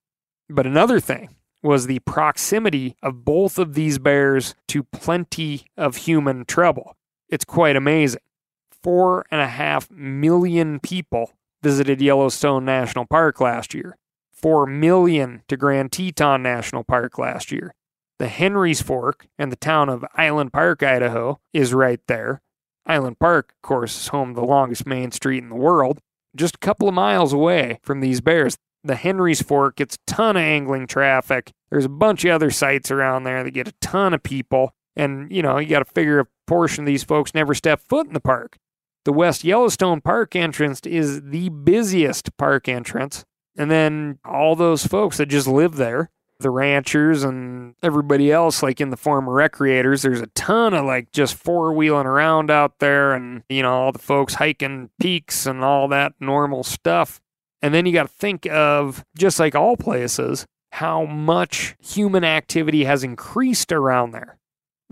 But 0.50 0.66
another 0.66 1.00
thing 1.00 1.36
was 1.62 1.88
the 1.88 2.00
proximity 2.00 2.96
of 3.02 3.24
both 3.24 3.58
of 3.58 3.74
these 3.74 3.98
bears 4.00 4.56
to 4.68 4.84
plenty 4.84 5.66
of 5.78 5.98
human 5.98 6.46
trouble. 6.46 6.96
It's 7.30 7.46
quite 7.46 7.76
amazing. 7.76 8.22
Four 8.82 9.26
and 9.32 9.40
a 9.40 9.48
half 9.48 9.90
million 9.90 10.80
people 10.80 11.32
visited 11.62 12.02
Yellowstone 12.02 12.66
National 12.66 13.06
Park 13.06 13.40
last 13.40 13.74
year. 13.74 13.98
4 14.34 14.66
million 14.66 15.42
to 15.48 15.56
Grand 15.56 15.94
Teton 15.94 16.44
National 16.44 16.84
Park 16.84 17.18
last 17.18 17.50
year. 17.50 17.74
The 18.20 18.28
Henry's 18.28 18.82
Fork 18.82 19.28
and 19.40 19.52
the 19.52 19.56
town 19.56 19.88
of 19.88 20.04
Island 20.16 20.52
Park, 20.52 20.84
Idaho 20.84 21.40
is 21.54 21.74
right 21.74 22.02
there. 22.08 22.42
Island 22.86 23.20
Park, 23.20 23.54
of 23.56 23.62
course, 23.62 23.96
is 23.96 24.08
home 24.10 24.36
to 24.36 24.42
the 24.42 24.46
longest 24.46 24.86
main 24.86 25.12
street 25.12 25.44
in 25.44 25.50
the 25.50 25.56
world, 25.56 26.02
just 26.36 26.56
a 26.56 26.60
couple 26.60 26.88
of 26.88 26.94
miles 26.94 27.34
away 27.34 27.80
from 27.84 28.00
these 28.00 28.22
bears. 28.22 28.58
The 28.84 28.96
Henry's 28.96 29.42
Fork 29.42 29.78
gets 29.78 29.96
a 29.96 30.12
ton 30.12 30.36
of 30.36 30.42
angling 30.42 30.88
traffic. 30.88 31.52
There's 31.70 31.86
a 31.86 31.90
bunch 31.90 32.26
of 32.26 32.32
other 32.32 32.52
sites 32.52 32.92
around 32.92 33.24
there 33.24 33.44
that 33.44 33.52
get 33.52 33.68
a 33.68 33.74
ton 33.80 34.14
of 34.14 34.24
people. 34.24 34.74
And, 34.96 35.32
you 35.32 35.42
know, 35.42 35.58
you 35.58 35.70
got 35.70 35.80
to 35.80 35.94
figure 35.94 36.20
a 36.20 36.28
portion 36.48 36.84
of 36.84 36.88
these 36.88 37.04
folks 37.04 37.34
never 37.34 37.54
step 37.54 37.82
foot 37.82 38.08
in 38.08 38.14
the 38.14 38.20
park. 38.20 38.58
The 39.06 39.14
West 39.14 39.44
Yellowstone 39.44 40.02
Park 40.02 40.36
entrance 40.36 40.82
is 40.86 41.22
the 41.22 41.50
busiest 41.50 42.36
park 42.38 42.68
entrance. 42.70 43.26
And 43.58 43.70
then 43.70 44.20
all 44.26 44.56
those 44.56 44.86
folks 44.86 45.18
that 45.18 45.28
just 45.28 45.48
live 45.48 45.76
there, 45.76 46.10
the 46.44 46.52
ranchers 46.52 47.24
and 47.24 47.76
everybody 47.82 48.32
else, 48.32 48.62
like 48.62 48.80
in 48.80 48.92
the 48.92 48.98
former 48.98 49.32
recreators, 49.32 50.04
there's 50.04 50.22
a 50.22 50.28
ton 50.28 50.74
of 50.74 50.86
like 50.86 51.12
just 51.12 51.36
four 51.36 51.74
wheeling 51.74 52.06
around 52.06 52.52
out 52.52 52.80
there 52.80 53.14
and, 53.14 53.44
you 53.50 53.64
know, 53.64 53.74
all 53.74 53.92
the 53.92 54.00
folks 54.00 54.36
hiking 54.36 54.90
peaks 55.00 55.46
and 55.46 55.64
all 55.64 55.88
that 55.88 56.14
normal 56.20 56.64
stuff. 56.64 57.20
And 57.62 57.74
then 57.74 57.86
you 57.86 57.94
got 57.94 58.04
to 58.08 58.14
think 58.14 58.46
of, 58.48 59.04
just 59.18 59.40
like 59.40 59.56
all 59.56 59.78
places, 59.78 60.46
how 60.74 61.06
much 61.06 61.76
human 61.80 62.24
activity 62.24 62.84
has 62.84 63.04
increased 63.04 63.72
around 63.72 64.12
there 64.12 64.38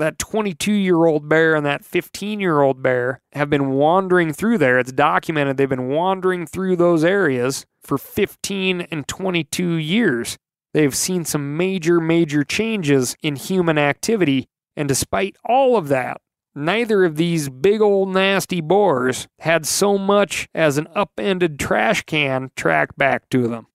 that 0.02 0.18
22 0.18 0.72
year 0.72 1.06
old 1.06 1.30
bear 1.30 1.56
and 1.56 1.66
that 1.66 1.86
15 1.86 2.40
year 2.40 2.62
old 2.62 2.82
bear 2.82 3.22
have 3.34 3.50
been 3.50 3.70
wandering 3.70 4.34
through 4.34 4.58
there. 4.58 4.80
It's 4.80 4.92
documented 4.92 5.58
they've 5.58 5.70
been 5.70 5.90
wandering 5.90 6.48
through 6.48 6.78
those 6.78 7.04
areas 7.04 7.66
for 7.84 7.98
15 7.98 8.82
and 8.82 9.08
22 9.08 9.74
years. 9.76 10.38
They've 10.74 10.96
seen 10.96 11.26
some 11.26 11.58
major, 11.58 12.00
major 12.00 12.44
changes 12.44 13.16
in 13.22 13.36
human 13.36 13.78
activity. 13.78 14.48
And 14.76 14.88
despite 14.88 15.36
all 15.44 15.76
of 15.76 15.90
that, 15.90 16.22
neither 16.56 17.04
of 17.04 17.18
these 17.18 17.50
big 17.50 17.82
old 17.82 18.10
nasty 18.14 18.62
boars 18.62 19.28
had 19.40 19.66
so 19.66 19.98
much 19.98 20.48
as 20.54 20.78
an 20.78 20.88
upended 20.96 21.60
trash 21.60 22.04
can 22.04 22.52
tracked 22.56 22.98
back 22.98 23.30
to 23.30 23.48
them. 23.48 23.68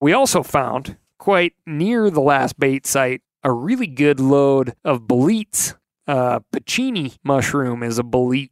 We 0.00 0.12
also 0.12 0.42
found, 0.42 0.96
quite 1.18 1.52
near 1.66 2.10
the 2.10 2.22
last 2.22 2.58
bait 2.58 2.86
site, 2.86 3.22
a 3.42 3.52
really 3.52 3.86
good 3.86 4.18
load 4.18 4.74
of 4.84 5.06
boletes. 5.06 5.74
Uh, 6.06 6.40
porcini 6.52 7.16
mushroom 7.22 7.82
is 7.82 7.98
a 7.98 8.02
bolete. 8.02 8.50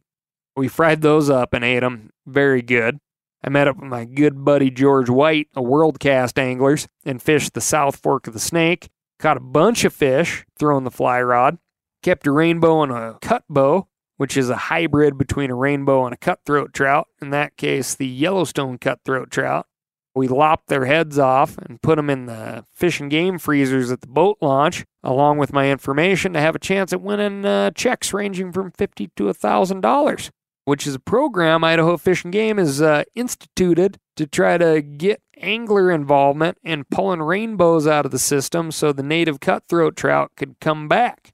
We 0.55 0.67
fried 0.67 1.01
those 1.01 1.29
up 1.29 1.53
and 1.53 1.65
ate 1.65 1.79
them. 1.79 2.11
Very 2.25 2.61
good. 2.61 2.99
I 3.43 3.49
met 3.49 3.67
up 3.67 3.77
with 3.77 3.89
my 3.89 4.05
good 4.05 4.43
buddy 4.43 4.69
George 4.69 5.09
White, 5.09 5.47
a 5.55 5.61
Worldcast 5.61 6.37
Anglers, 6.37 6.87
and 7.05 7.21
fished 7.21 7.53
the 7.53 7.61
South 7.61 7.95
Fork 7.95 8.27
of 8.27 8.33
the 8.33 8.39
Snake. 8.39 8.89
Caught 9.17 9.37
a 9.37 9.41
bunch 9.41 9.85
of 9.85 9.93
fish 9.93 10.45
throwing 10.57 10.83
the 10.83 10.91
fly 10.91 11.21
rod. 11.21 11.57
Kept 12.03 12.27
a 12.27 12.31
rainbow 12.31 12.81
and 12.81 12.91
a 12.91 13.17
cut 13.21 13.43
bow, 13.49 13.87
which 14.17 14.35
is 14.35 14.49
a 14.49 14.55
hybrid 14.55 15.17
between 15.17 15.51
a 15.51 15.55
rainbow 15.55 16.05
and 16.05 16.13
a 16.13 16.17
cutthroat 16.17 16.73
trout. 16.73 17.07
In 17.21 17.29
that 17.29 17.55
case, 17.57 17.95
the 17.95 18.07
Yellowstone 18.07 18.77
cutthroat 18.77 19.31
trout. 19.31 19.67
We 20.15 20.27
lopped 20.27 20.67
their 20.67 20.85
heads 20.85 21.17
off 21.17 21.57
and 21.57 21.81
put 21.81 21.95
them 21.95 22.09
in 22.09 22.25
the 22.25 22.65
fish 22.73 22.99
and 22.99 23.11
game 23.11 23.37
freezers 23.37 23.91
at 23.91 24.01
the 24.01 24.07
boat 24.07 24.37
launch, 24.41 24.85
along 25.03 25.37
with 25.37 25.53
my 25.53 25.71
information 25.71 26.33
to 26.33 26.41
have 26.41 26.55
a 26.55 26.59
chance 26.59 26.91
at 26.91 27.01
winning 27.01 27.45
uh, 27.45 27.71
checks 27.71 28.13
ranging 28.13 28.51
from 28.51 28.71
fifty 28.71 29.11
to 29.15 29.29
a 29.29 29.33
thousand 29.33 29.81
dollars 29.81 30.31
which 30.65 30.85
is 30.85 30.95
a 30.95 30.99
program 30.99 31.63
Idaho 31.63 31.97
Fish 31.97 32.23
and 32.23 32.33
Game 32.33 32.57
has 32.57 32.81
uh, 32.81 33.03
instituted 33.15 33.97
to 34.15 34.27
try 34.27 34.57
to 34.57 34.81
get 34.81 35.21
angler 35.37 35.91
involvement 35.91 36.57
and 36.63 36.89
pulling 36.89 37.21
rainbows 37.21 37.87
out 37.87 38.05
of 38.05 38.11
the 38.11 38.19
system 38.19 38.71
so 38.71 38.91
the 38.91 39.03
native 39.03 39.39
cutthroat 39.39 39.95
trout 39.95 40.31
could 40.35 40.59
come 40.59 40.87
back. 40.87 41.31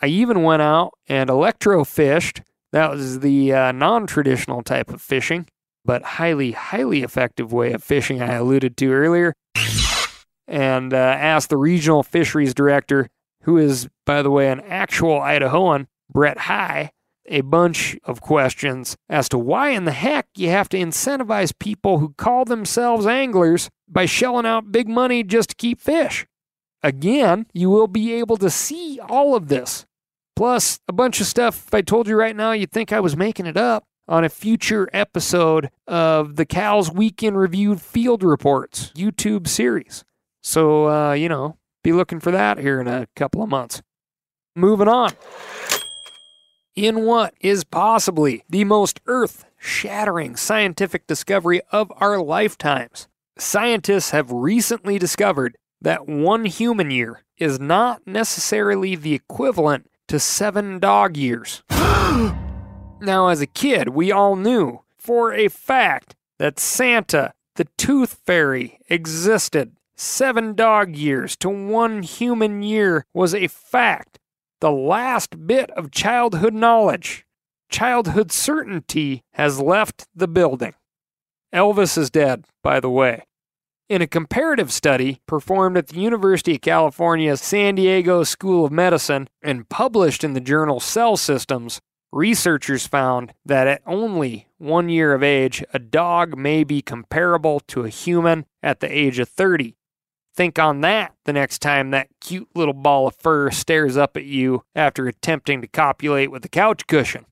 I 0.00 0.06
even 0.06 0.42
went 0.42 0.62
out 0.62 0.92
and 1.06 1.30
electrofished. 1.30 2.42
That 2.72 2.90
was 2.90 3.20
the 3.20 3.52
uh, 3.52 3.72
non 3.72 4.06
traditional 4.06 4.62
type 4.62 4.90
of 4.92 5.00
fishing, 5.00 5.46
but 5.84 6.02
highly, 6.02 6.52
highly 6.52 7.02
effective 7.02 7.52
way 7.52 7.72
of 7.72 7.84
fishing 7.84 8.20
I 8.20 8.34
alluded 8.34 8.76
to 8.78 8.92
earlier. 8.92 9.34
And 10.46 10.92
uh, 10.92 10.96
asked 10.96 11.48
the 11.48 11.56
regional 11.56 12.02
fisheries 12.02 12.52
director, 12.52 13.08
who 13.42 13.56
is, 13.56 13.88
by 14.04 14.20
the 14.20 14.30
way, 14.30 14.50
an 14.50 14.60
actual 14.60 15.20
Idahoan, 15.20 15.86
Brett 16.10 16.36
High, 16.36 16.90
a 17.26 17.40
bunch 17.40 17.96
of 18.04 18.20
questions 18.20 18.96
as 19.08 19.28
to 19.28 19.38
why 19.38 19.70
in 19.70 19.84
the 19.84 19.92
heck 19.92 20.26
you 20.36 20.48
have 20.50 20.68
to 20.70 20.78
incentivize 20.78 21.58
people 21.58 21.98
who 21.98 22.14
call 22.14 22.44
themselves 22.44 23.06
anglers 23.06 23.70
by 23.88 24.06
shelling 24.06 24.46
out 24.46 24.72
big 24.72 24.88
money 24.88 25.22
just 25.22 25.50
to 25.50 25.56
keep 25.56 25.80
fish. 25.80 26.26
Again, 26.82 27.46
you 27.52 27.70
will 27.70 27.86
be 27.86 28.12
able 28.12 28.36
to 28.36 28.50
see 28.50 29.00
all 29.00 29.34
of 29.34 29.48
this. 29.48 29.86
Plus, 30.36 30.80
a 30.88 30.92
bunch 30.92 31.20
of 31.20 31.26
stuff 31.26 31.66
if 31.68 31.74
I 31.74 31.80
told 31.80 32.08
you 32.08 32.16
right 32.16 32.36
now, 32.36 32.52
you'd 32.52 32.72
think 32.72 32.92
I 32.92 33.00
was 33.00 33.16
making 33.16 33.46
it 33.46 33.56
up 33.56 33.84
on 34.06 34.24
a 34.24 34.28
future 34.28 34.88
episode 34.92 35.70
of 35.86 36.36
the 36.36 36.44
Cal's 36.44 36.90
Week 36.90 37.22
in 37.22 37.36
Review 37.36 37.76
Field 37.76 38.22
Reports 38.22 38.92
YouTube 38.94 39.48
series. 39.48 40.04
So, 40.42 40.90
uh, 40.90 41.12
you 41.14 41.28
know, 41.28 41.56
be 41.82 41.92
looking 41.92 42.20
for 42.20 42.30
that 42.32 42.58
here 42.58 42.80
in 42.80 42.88
a 42.88 43.06
couple 43.16 43.42
of 43.42 43.48
months. 43.48 43.80
Moving 44.56 44.88
on 44.88 45.12
in 46.74 47.04
what 47.04 47.34
is 47.40 47.64
possibly 47.64 48.44
the 48.48 48.64
most 48.64 49.00
earth 49.06 49.44
shattering 49.58 50.36
scientific 50.36 51.06
discovery 51.06 51.60
of 51.70 51.92
our 51.96 52.20
lifetimes. 52.20 53.08
Scientists 53.38 54.10
have 54.10 54.30
recently 54.30 54.98
discovered 54.98 55.56
that 55.80 56.06
one 56.08 56.44
human 56.44 56.90
year 56.90 57.22
is 57.38 57.58
not 57.58 58.06
necessarily 58.06 58.94
the 58.94 59.14
equivalent 59.14 59.90
to 60.08 60.18
seven 60.20 60.78
dog 60.78 61.16
years. 61.16 61.62
now, 61.70 63.28
as 63.28 63.40
a 63.40 63.46
kid, 63.46 63.88
we 63.88 64.12
all 64.12 64.36
knew 64.36 64.80
for 64.96 65.32
a 65.32 65.48
fact 65.48 66.14
that 66.38 66.60
Santa, 66.60 67.32
the 67.56 67.66
tooth 67.76 68.20
fairy, 68.24 68.78
existed. 68.88 69.76
Seven 69.96 70.54
dog 70.54 70.96
years 70.96 71.36
to 71.36 71.48
one 71.48 72.02
human 72.02 72.62
year 72.62 73.06
was 73.14 73.34
a 73.34 73.46
fact 73.46 74.18
the 74.64 74.72
last 74.72 75.46
bit 75.46 75.70
of 75.72 75.90
childhood 75.90 76.54
knowledge, 76.54 77.26
childhood 77.68 78.32
certainty 78.32 79.22
has 79.34 79.60
left 79.60 80.06
the 80.14 80.26
building. 80.26 80.72
Elvis 81.54 81.98
is 81.98 82.08
dead, 82.08 82.46
by 82.62 82.80
the 82.80 82.88
way. 82.88 83.24
In 83.90 84.00
a 84.00 84.06
comparative 84.06 84.72
study 84.72 85.20
performed 85.26 85.76
at 85.76 85.88
the 85.88 86.00
University 86.00 86.54
of 86.54 86.62
California 86.62 87.36
San 87.36 87.74
Diego 87.74 88.24
School 88.24 88.64
of 88.64 88.72
Medicine 88.72 89.28
and 89.42 89.68
published 89.68 90.24
in 90.24 90.32
the 90.32 90.40
journal 90.40 90.80
Cell 90.80 91.18
Systems, 91.18 91.82
researchers 92.10 92.86
found 92.86 93.34
that 93.44 93.66
at 93.66 93.82
only 93.86 94.48
one 94.56 94.88
year 94.88 95.12
of 95.12 95.22
age, 95.22 95.62
a 95.74 95.78
dog 95.78 96.38
may 96.38 96.64
be 96.64 96.80
comparable 96.80 97.60
to 97.68 97.84
a 97.84 97.90
human 97.90 98.46
at 98.62 98.80
the 98.80 98.90
age 98.90 99.18
of 99.18 99.28
30. 99.28 99.76
Think 100.36 100.58
on 100.58 100.80
that 100.80 101.14
the 101.24 101.32
next 101.32 101.60
time 101.60 101.90
that 101.90 102.08
cute 102.20 102.48
little 102.56 102.74
ball 102.74 103.06
of 103.06 103.14
fur 103.14 103.50
stares 103.52 103.96
up 103.96 104.16
at 104.16 104.24
you 104.24 104.64
after 104.74 105.06
attempting 105.06 105.60
to 105.60 105.68
copulate 105.68 106.32
with 106.32 106.44
a 106.44 106.48
couch 106.48 106.88
cushion. 106.88 107.26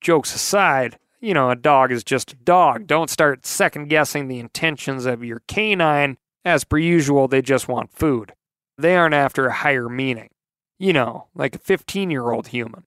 Jokes 0.00 0.34
aside, 0.34 0.98
you 1.20 1.34
know, 1.34 1.50
a 1.50 1.56
dog 1.56 1.92
is 1.92 2.02
just 2.02 2.32
a 2.32 2.36
dog. 2.36 2.88
Don't 2.88 3.10
start 3.10 3.46
second 3.46 3.88
guessing 3.88 4.26
the 4.26 4.40
intentions 4.40 5.06
of 5.06 5.22
your 5.22 5.42
canine. 5.46 6.18
As 6.44 6.64
per 6.64 6.78
usual, 6.78 7.28
they 7.28 7.42
just 7.42 7.68
want 7.68 7.92
food. 7.92 8.32
They 8.76 8.96
aren't 8.96 9.14
after 9.14 9.46
a 9.46 9.52
higher 9.52 9.88
meaning. 9.88 10.30
You 10.80 10.92
know, 10.92 11.28
like 11.36 11.54
a 11.54 11.60
15 11.60 12.10
year 12.10 12.32
old 12.32 12.48
human. 12.48 12.84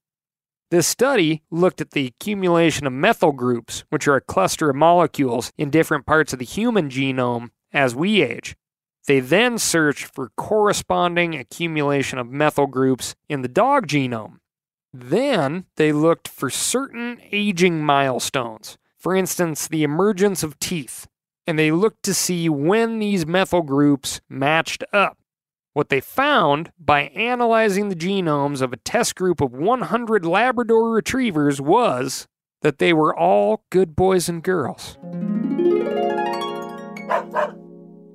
This 0.69 0.85
study 0.85 1.43
looked 1.49 1.79
at 1.79 1.91
the 1.91 2.07
accumulation 2.07 2.85
of 2.85 2.91
methyl 2.91 3.31
groups, 3.31 3.85
which 3.89 4.05
are 4.09 4.17
a 4.17 4.21
cluster 4.21 4.69
of 4.71 4.75
molecules 4.75 5.53
in 5.57 5.69
different 5.69 6.05
parts 6.05 6.33
of 6.33 6.39
the 6.39 6.45
human 6.45 6.89
genome 6.89 7.51
as 7.71 7.95
we 7.95 8.21
age. 8.21 8.57
They 9.07 9.19
then 9.19 9.57
searched 9.57 10.05
for 10.05 10.31
corresponding 10.35 11.35
accumulation 11.35 12.17
of 12.17 12.29
methyl 12.29 12.67
groups 12.67 13.15
in 13.29 13.41
the 13.41 13.47
dog 13.47 13.87
genome. 13.87 14.39
Then 14.91 15.65
they 15.75 15.91
looked 15.91 16.27
for 16.27 16.49
certain 16.49 17.19
aging 17.31 17.83
milestones, 17.83 18.77
for 18.97 19.15
instance, 19.15 19.67
the 19.67 19.83
emergence 19.83 20.41
of 20.41 20.57
teeth, 20.57 21.07
and 21.45 21.59
they 21.59 21.71
looked 21.71 22.01
to 22.03 22.13
see 22.13 22.49
when 22.49 22.99
these 22.99 23.27
methyl 23.27 23.61
groups 23.61 24.21
matched 24.29 24.83
up. 24.91 25.17
What 25.73 25.89
they 25.89 25.99
found 25.99 26.71
by 26.79 27.09
analyzing 27.09 27.89
the 27.89 27.95
genomes 27.95 28.61
of 28.61 28.71
a 28.71 28.77
test 28.77 29.15
group 29.15 29.41
of 29.41 29.51
100 29.51 30.25
Labrador 30.25 30.89
retrievers 30.91 31.59
was 31.59 32.27
that 32.61 32.79
they 32.79 32.93
were 32.93 33.15
all 33.15 33.65
good 33.69 33.95
boys 33.95 34.29
and 34.29 34.41
girls. 34.41 34.97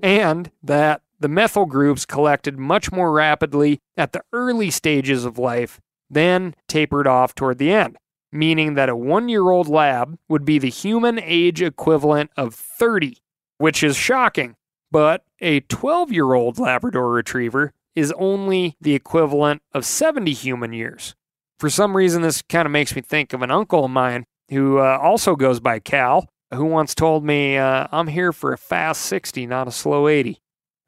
And 0.02 0.50
that 0.62 1.02
the 1.18 1.28
methyl 1.28 1.66
groups 1.66 2.06
collected 2.06 2.58
much 2.58 2.90
more 2.90 3.12
rapidly 3.12 3.80
at 3.96 4.12
the 4.12 4.22
early 4.32 4.70
stages 4.70 5.24
of 5.24 5.38
life, 5.38 5.80
then 6.08 6.54
tapered 6.66 7.06
off 7.06 7.34
toward 7.34 7.58
the 7.58 7.70
end, 7.70 7.98
meaning 8.32 8.74
that 8.74 8.88
a 8.88 8.96
one 8.96 9.28
year 9.28 9.50
old 9.50 9.68
lab 9.68 10.18
would 10.28 10.44
be 10.44 10.58
the 10.58 10.70
human 10.70 11.20
age 11.22 11.60
equivalent 11.62 12.30
of 12.36 12.54
30, 12.54 13.18
which 13.58 13.82
is 13.82 13.96
shocking. 13.96 14.56
But 14.90 15.24
a 15.40 15.60
12 15.60 16.10
year 16.12 16.32
old 16.32 16.58
Labrador 16.58 17.10
retriever 17.12 17.72
is 17.94 18.12
only 18.12 18.76
the 18.80 18.94
equivalent 18.94 19.62
of 19.72 19.84
70 19.84 20.32
human 20.32 20.72
years. 20.72 21.14
For 21.58 21.68
some 21.68 21.96
reason, 21.96 22.22
this 22.22 22.42
kind 22.42 22.66
of 22.66 22.72
makes 22.72 22.96
me 22.96 23.02
think 23.02 23.32
of 23.32 23.42
an 23.42 23.50
uncle 23.50 23.84
of 23.84 23.90
mine 23.90 24.24
who 24.48 24.78
uh, 24.78 24.98
also 25.00 25.36
goes 25.36 25.60
by 25.60 25.78
Cal, 25.78 26.28
who 26.52 26.64
once 26.64 26.94
told 26.94 27.24
me, 27.24 27.56
uh, 27.56 27.86
I'm 27.92 28.08
here 28.08 28.32
for 28.32 28.52
a 28.52 28.58
fast 28.58 29.02
60, 29.02 29.46
not 29.46 29.68
a 29.68 29.72
slow 29.72 30.08
80, 30.08 30.40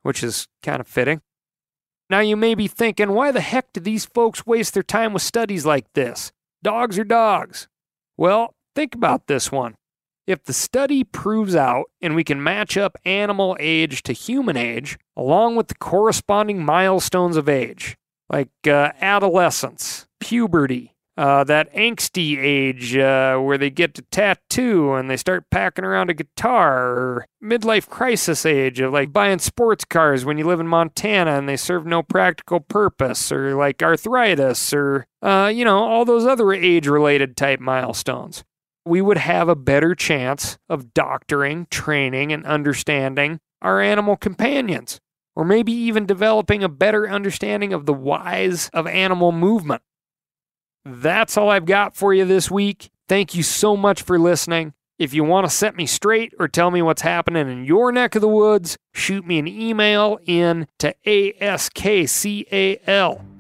which 0.02 0.22
is 0.22 0.48
kind 0.62 0.80
of 0.80 0.88
fitting. 0.88 1.20
Now, 2.10 2.20
you 2.20 2.36
may 2.36 2.54
be 2.54 2.68
thinking, 2.68 3.12
why 3.12 3.30
the 3.30 3.40
heck 3.40 3.72
do 3.72 3.80
these 3.80 4.04
folks 4.04 4.46
waste 4.46 4.74
their 4.74 4.82
time 4.82 5.12
with 5.12 5.22
studies 5.22 5.64
like 5.64 5.86
this? 5.94 6.32
Dogs 6.62 6.98
are 6.98 7.04
dogs. 7.04 7.68
Well, 8.16 8.54
think 8.74 8.94
about 8.94 9.28
this 9.28 9.50
one. 9.50 9.76
If 10.26 10.44
the 10.44 10.52
study 10.52 11.02
proves 11.04 11.56
out 11.56 11.86
and 12.00 12.14
we 12.14 12.22
can 12.22 12.42
match 12.42 12.76
up 12.76 12.96
animal 13.04 13.56
age 13.58 14.02
to 14.04 14.12
human 14.12 14.56
age, 14.56 14.98
along 15.16 15.56
with 15.56 15.68
the 15.68 15.74
corresponding 15.74 16.64
milestones 16.64 17.36
of 17.36 17.48
age, 17.48 17.96
like 18.30 18.50
uh, 18.66 18.92
adolescence, 19.00 20.06
puberty, 20.20 20.91
uh, 21.16 21.44
that 21.44 21.72
angsty 21.74 22.38
age 22.38 22.96
uh, 22.96 23.38
where 23.38 23.58
they 23.58 23.70
get 23.70 23.94
to 23.94 24.02
tattoo 24.10 24.94
and 24.94 25.10
they 25.10 25.16
start 25.16 25.50
packing 25.50 25.84
around 25.84 26.10
a 26.10 26.14
guitar, 26.14 26.88
or 26.88 27.26
midlife 27.42 27.88
crisis 27.88 28.46
age 28.46 28.80
of 28.80 28.92
like 28.92 29.12
buying 29.12 29.38
sports 29.38 29.84
cars 29.84 30.24
when 30.24 30.38
you 30.38 30.46
live 30.46 30.60
in 30.60 30.66
Montana 30.66 31.32
and 31.32 31.48
they 31.48 31.56
serve 31.56 31.86
no 31.86 32.02
practical 32.02 32.60
purpose, 32.60 33.30
or 33.30 33.54
like 33.54 33.82
arthritis, 33.82 34.72
or, 34.72 35.06
uh, 35.22 35.50
you 35.52 35.64
know, 35.64 35.78
all 35.78 36.04
those 36.04 36.26
other 36.26 36.52
age 36.52 36.86
related 36.86 37.36
type 37.36 37.60
milestones 37.60 38.44
we 38.84 39.00
would 39.00 39.18
have 39.18 39.48
a 39.48 39.56
better 39.56 39.94
chance 39.94 40.58
of 40.68 40.92
doctoring, 40.94 41.66
training, 41.70 42.32
and 42.32 42.44
understanding 42.46 43.38
our 43.60 43.80
animal 43.80 44.16
companions, 44.16 45.00
or 45.36 45.44
maybe 45.44 45.72
even 45.72 46.06
developing 46.06 46.64
a 46.64 46.68
better 46.68 47.08
understanding 47.08 47.72
of 47.72 47.86
the 47.86 47.94
whys 47.94 48.68
of 48.72 48.86
animal 48.86 49.32
movement. 49.32 49.82
That's 50.84 51.36
all 51.36 51.50
I've 51.50 51.66
got 51.66 51.96
for 51.96 52.12
you 52.12 52.24
this 52.24 52.50
week. 52.50 52.90
Thank 53.08 53.34
you 53.34 53.42
so 53.42 53.76
much 53.76 54.02
for 54.02 54.18
listening. 54.18 54.74
If 54.98 55.12
you 55.14 55.24
want 55.24 55.46
to 55.46 55.50
set 55.50 55.74
me 55.74 55.86
straight 55.86 56.32
or 56.38 56.46
tell 56.46 56.70
me 56.70 56.80
what's 56.80 57.02
happening 57.02 57.50
in 57.50 57.64
your 57.64 57.90
neck 57.90 58.14
of 58.14 58.20
the 58.20 58.28
woods, 58.28 58.76
shoot 58.94 59.26
me 59.26 59.40
an 59.40 59.48
email 59.48 60.18
in 60.26 60.68
to 60.78 60.94
ASKCAL. 61.04 62.04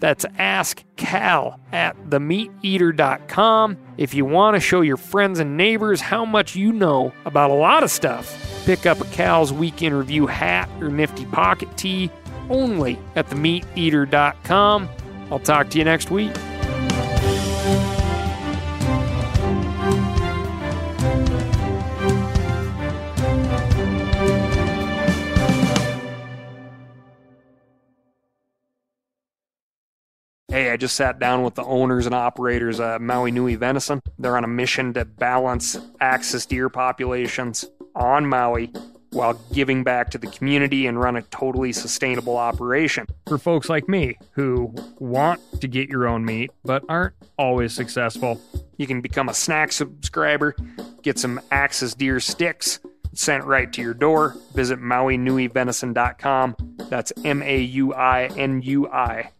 That's 0.00 0.24
askcal 0.24 1.60
at 1.72 1.96
themeateater.com. 2.08 3.76
If 3.96 4.12
you 4.12 4.24
want 4.24 4.56
to 4.56 4.60
show 4.60 4.80
your 4.80 4.96
friends 4.96 5.38
and 5.38 5.56
neighbors 5.56 6.00
how 6.00 6.24
much 6.24 6.56
you 6.56 6.72
know 6.72 7.12
about 7.24 7.50
a 7.50 7.54
lot 7.54 7.84
of 7.84 7.92
stuff, 7.92 8.64
pick 8.66 8.84
up 8.84 9.00
a 9.00 9.04
Cal's 9.06 9.52
Week 9.52 9.82
in 9.82 9.94
Review 9.94 10.26
hat 10.26 10.68
or 10.80 10.88
nifty 10.88 11.26
pocket 11.26 11.68
tee 11.76 12.10
only 12.50 12.98
at 13.14 13.28
themeateater.com. 13.28 14.88
I'll 15.30 15.38
talk 15.38 15.70
to 15.70 15.78
you 15.78 15.84
next 15.84 16.10
week. 16.10 16.32
I 30.72 30.78
just 30.78 30.96
sat 30.96 31.18
down 31.18 31.42
with 31.42 31.54
the 31.54 31.64
owners 31.64 32.06
and 32.06 32.14
operators 32.14 32.80
of 32.80 33.02
Maui 33.02 33.30
Nui 33.30 33.56
Venison. 33.56 34.00
They're 34.18 34.38
on 34.38 34.44
a 34.44 34.48
mission 34.48 34.94
to 34.94 35.04
balance 35.04 35.76
axis 36.00 36.46
deer 36.46 36.70
populations 36.70 37.66
on 37.94 38.26
Maui 38.26 38.72
while 39.10 39.34
giving 39.52 39.84
back 39.84 40.08
to 40.12 40.18
the 40.18 40.28
community 40.28 40.86
and 40.86 40.98
run 40.98 41.16
a 41.16 41.22
totally 41.24 41.74
sustainable 41.74 42.38
operation. 42.38 43.06
For 43.28 43.36
folks 43.36 43.68
like 43.68 43.86
me 43.86 44.16
who 44.30 44.74
want 44.98 45.42
to 45.60 45.68
get 45.68 45.90
your 45.90 46.08
own 46.08 46.24
meat 46.24 46.50
but 46.64 46.82
aren't 46.88 47.12
always 47.36 47.74
successful, 47.74 48.40
you 48.78 48.86
can 48.86 49.02
become 49.02 49.28
a 49.28 49.34
snack 49.34 49.72
subscriber, 49.72 50.56
get 51.02 51.18
some 51.18 51.38
axis 51.50 51.92
deer 51.92 52.18
sticks 52.18 52.80
sent 53.12 53.44
right 53.44 53.70
to 53.74 53.82
your 53.82 53.92
door. 53.92 54.36
Visit 54.54 54.78
MauiNuiVenison.com. 54.78 56.56
That's 56.88 57.12
M 57.26 57.42
A 57.42 57.60
U 57.60 57.92
I 57.92 58.24
N 58.38 58.62
U 58.62 58.88
I 58.88 59.32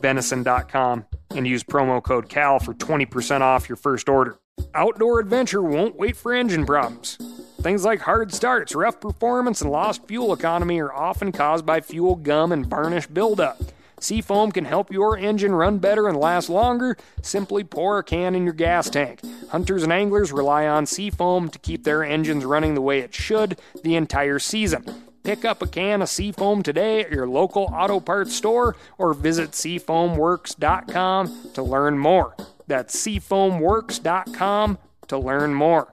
venison.com 0.00 1.06
and 1.30 1.46
use 1.46 1.64
promo 1.64 2.02
code 2.02 2.28
CAL 2.28 2.60
for 2.60 2.74
20% 2.74 3.40
off 3.40 3.68
your 3.68 3.76
first 3.76 4.08
order. 4.08 4.38
Outdoor 4.74 5.20
adventure 5.20 5.62
won't 5.62 5.96
wait 5.96 6.16
for 6.16 6.32
engine 6.32 6.66
problems. 6.66 7.18
Things 7.60 7.84
like 7.84 8.00
hard 8.00 8.34
starts, 8.34 8.74
rough 8.74 9.00
performance, 9.00 9.60
and 9.60 9.70
lost 9.70 10.06
fuel 10.06 10.32
economy 10.32 10.80
are 10.80 10.92
often 10.92 11.32
caused 11.32 11.64
by 11.64 11.80
fuel 11.80 12.16
gum 12.16 12.52
and 12.52 12.66
varnish 12.66 13.06
buildup. 13.06 13.60
Seafoam 14.00 14.50
can 14.50 14.64
help 14.64 14.92
your 14.92 15.16
engine 15.16 15.54
run 15.54 15.78
better 15.78 16.08
and 16.08 16.18
last 16.18 16.48
longer. 16.48 16.96
Simply 17.22 17.62
pour 17.62 17.98
a 17.98 18.02
can 18.02 18.34
in 18.34 18.42
your 18.44 18.52
gas 18.52 18.90
tank. 18.90 19.20
Hunters 19.50 19.84
and 19.84 19.92
anglers 19.92 20.32
rely 20.32 20.66
on 20.66 20.86
Seafoam 20.86 21.48
to 21.50 21.58
keep 21.60 21.84
their 21.84 22.02
engines 22.02 22.44
running 22.44 22.74
the 22.74 22.80
way 22.80 22.98
it 22.98 23.14
should 23.14 23.60
the 23.84 23.94
entire 23.94 24.40
season. 24.40 25.11
Pick 25.22 25.44
up 25.44 25.62
a 25.62 25.66
can 25.66 26.02
of 26.02 26.08
Seafoam 26.08 26.62
today 26.62 27.00
at 27.00 27.12
your 27.12 27.28
local 27.28 27.70
auto 27.72 28.00
parts 28.00 28.34
store 28.34 28.76
or 28.98 29.14
visit 29.14 29.52
seafoamworks.com 29.52 31.52
to 31.54 31.62
learn 31.62 31.98
more. 31.98 32.36
That's 32.66 32.96
seafoamworks.com 32.96 34.78
to 35.08 35.18
learn 35.18 35.54
more. 35.54 35.92